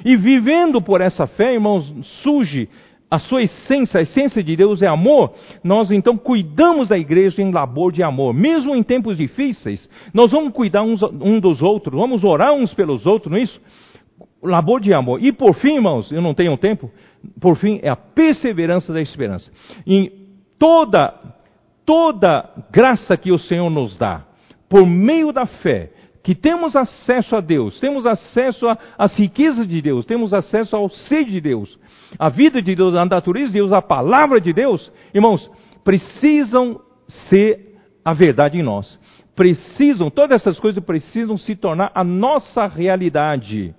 [0.04, 1.90] E vivendo por essa fé, irmãos,
[2.22, 2.68] surge
[3.10, 5.32] a sua essência, a essência de Deus é amor,
[5.64, 8.34] nós então cuidamos da igreja em labor de amor.
[8.34, 13.06] Mesmo em tempos difíceis, nós vamos cuidar uns um dos outros, vamos orar uns pelos
[13.06, 13.58] outros, não é isso?
[14.42, 15.22] Labor de amor.
[15.22, 16.90] E por fim, irmãos, eu não tenho tempo,
[17.40, 19.50] por fim é a perseverança da esperança.
[19.86, 20.10] Em
[20.58, 21.14] toda,
[21.84, 24.24] toda graça que o Senhor nos dá,
[24.68, 25.90] por meio da fé,
[26.22, 28.66] que temos acesso a Deus, temos acesso
[28.98, 31.78] às riquezas de Deus, temos acesso ao ser de Deus,
[32.18, 35.50] a vida de Deus, a natureza de Deus, a palavra de Deus, irmãos,
[35.82, 36.80] precisam
[37.28, 38.98] ser a verdade em nós.
[39.34, 43.74] Precisam, todas essas coisas precisam se tornar a nossa realidade.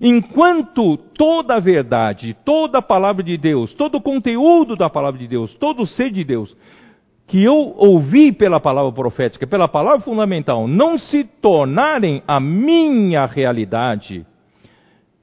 [0.00, 5.28] Enquanto toda a verdade, toda a palavra de Deus, todo o conteúdo da palavra de
[5.28, 6.56] Deus, todo o ser de Deus
[7.30, 14.26] que eu ouvi pela palavra profética, pela palavra fundamental, não se tornarem a minha realidade,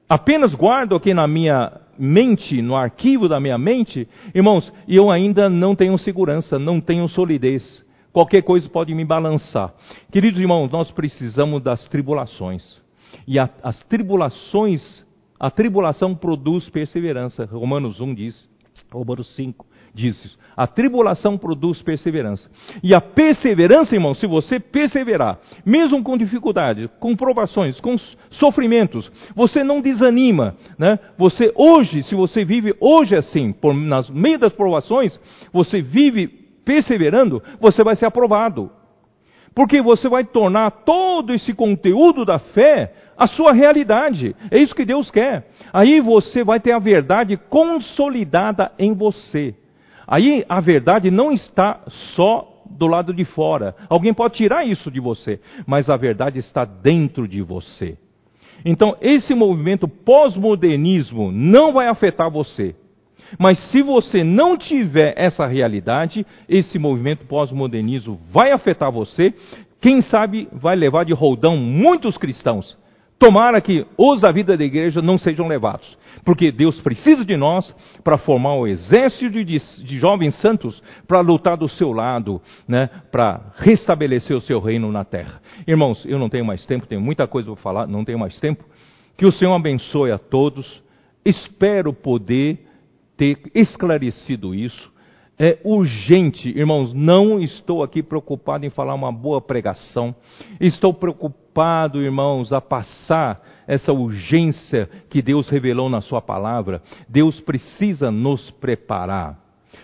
[0.08, 5.76] apenas guardo aqui na minha mente, no arquivo da minha mente, irmãos, eu ainda não
[5.76, 7.84] tenho segurança, não tenho solidez.
[8.10, 9.74] Qualquer coisa pode me balançar.
[10.10, 12.80] Queridos irmãos, nós precisamos das tribulações.
[13.28, 15.04] E a, as tribulações,
[15.38, 17.44] a tribulação produz perseverança.
[17.44, 18.48] Romanos 1 diz,
[18.90, 20.38] Romanos 5 diz isso.
[20.56, 22.50] A tribulação produz perseverança.
[22.82, 27.96] E a perseverança, irmão, se você perseverar, mesmo com dificuldades, com provações, com
[28.30, 30.98] sofrimentos, você não desanima, né?
[31.18, 35.20] Você hoje, se você vive hoje assim, por nas meio das provações,
[35.52, 36.28] você vive
[36.64, 38.70] perseverando, você vai ser aprovado.
[39.54, 44.34] Porque você vai tornar todo esse conteúdo da fé a sua realidade.
[44.50, 45.50] É isso que Deus quer.
[45.72, 49.54] Aí você vai ter a verdade consolidada em você.
[50.06, 51.80] Aí a verdade não está
[52.14, 53.74] só do lado de fora.
[53.88, 57.98] Alguém pode tirar isso de você, mas a verdade está dentro de você.
[58.64, 62.74] Então, esse movimento pós-modernismo não vai afetar você.
[63.38, 69.34] Mas se você não tiver essa realidade, esse movimento pós-modernismo vai afetar você.
[69.80, 72.76] Quem sabe vai levar de roldão muitos cristãos.
[73.18, 77.74] Tomara que os da vida da igreja não sejam levados, porque Deus precisa de nós
[78.04, 83.52] para formar um exército de, de jovens santos para lutar do seu lado, né, para
[83.56, 85.40] restabelecer o seu reino na terra.
[85.66, 88.64] Irmãos, eu não tenho mais tempo, tenho muita coisa para falar, não tenho mais tempo.
[89.16, 90.80] Que o Senhor abençoe a todos.
[91.24, 92.64] Espero poder
[93.16, 94.96] ter esclarecido isso.
[95.40, 100.14] É urgente, irmãos, não estou aqui preocupado em falar uma boa pregação.
[100.60, 101.47] Estou preocupado,
[102.02, 106.80] irmãos, a passar essa urgência que Deus revelou na Sua palavra.
[107.08, 109.38] Deus precisa nos preparar.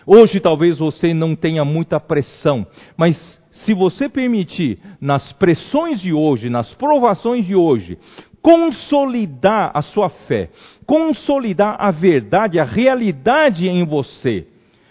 [0.06, 3.16] Hoje talvez você não tenha muita pressão, mas
[3.50, 7.98] se você permitir, nas pressões de hoje, nas provações de hoje,
[8.42, 10.50] consolidar a sua fé,
[10.86, 14.46] consolidar a verdade, a realidade em você.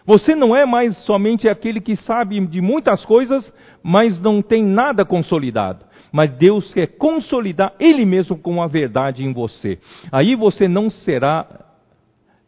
[0.05, 5.05] Você não é mais somente aquele que sabe de muitas coisas, mas não tem nada
[5.05, 5.85] consolidado.
[6.13, 9.79] Mas Deus quer consolidar Ele mesmo com a verdade em você.
[10.11, 11.73] Aí você não será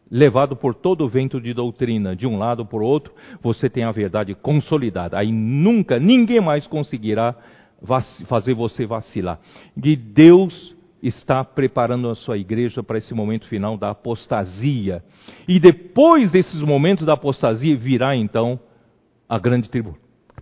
[0.10, 3.12] levado por todo o vento de doutrina, de um lado por outro,
[3.42, 5.18] você tem a verdade consolidada.
[5.18, 7.36] Aí nunca, ninguém mais conseguirá
[8.28, 9.40] fazer você vacilar.
[9.84, 15.04] E Deus está preparando a sua igreja para esse momento final da apostasia.
[15.48, 18.60] E depois desses momentos da apostasia virá então
[19.28, 19.70] a grande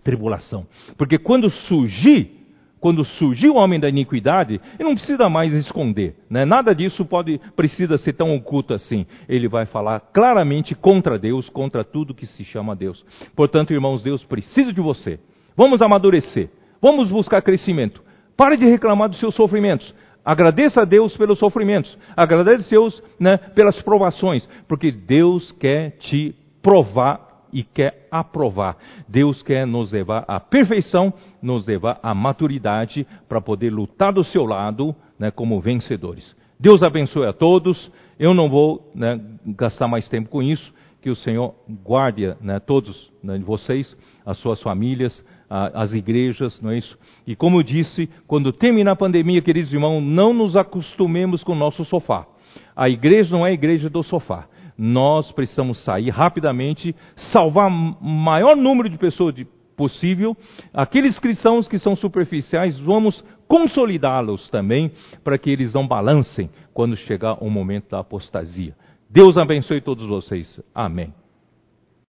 [0.02, 0.66] tribulação.
[0.96, 2.43] Porque quando surgir,
[2.84, 6.44] quando surgir o homem da iniquidade, ele não precisa mais esconder, né?
[6.44, 9.06] Nada disso pode precisa ser tão oculto assim.
[9.26, 13.02] Ele vai falar claramente contra Deus, contra tudo que se chama Deus.
[13.34, 15.18] Portanto, irmãos, Deus precisa de você.
[15.56, 16.50] Vamos amadurecer.
[16.78, 18.02] Vamos buscar crescimento.
[18.36, 19.94] Pare de reclamar dos seus sofrimentos.
[20.22, 21.96] Agradeça a Deus pelos sofrimentos.
[22.14, 24.46] Agradeça a Deus né, pelas provações.
[24.68, 28.76] Porque Deus quer te provar e quer aprovar.
[29.08, 34.44] Deus quer nos levar à perfeição, nos levar à maturidade para poder lutar do seu
[34.44, 36.36] lado né, como vencedores.
[36.58, 37.90] Deus abençoe a todos.
[38.18, 40.74] Eu não vou né, gastar mais tempo com isso.
[41.00, 41.54] Que o Senhor
[41.84, 46.98] guarde né, todos né, vocês, as suas famílias, as igrejas, não é isso?
[47.26, 51.56] E como eu disse, quando terminar a pandemia, queridos irmãos, não nos acostumemos com o
[51.56, 52.26] nosso sofá.
[52.74, 54.48] A igreja não é a igreja do sofá.
[54.76, 56.94] Nós precisamos sair rapidamente,
[57.32, 59.34] salvar o maior número de pessoas
[59.76, 60.36] possível.
[60.72, 64.90] Aqueles cristãos que são superficiais, vamos consolidá-los também,
[65.22, 68.74] para que eles não balancem quando chegar o momento da apostasia.
[69.08, 70.60] Deus abençoe todos vocês.
[70.74, 71.12] Amém.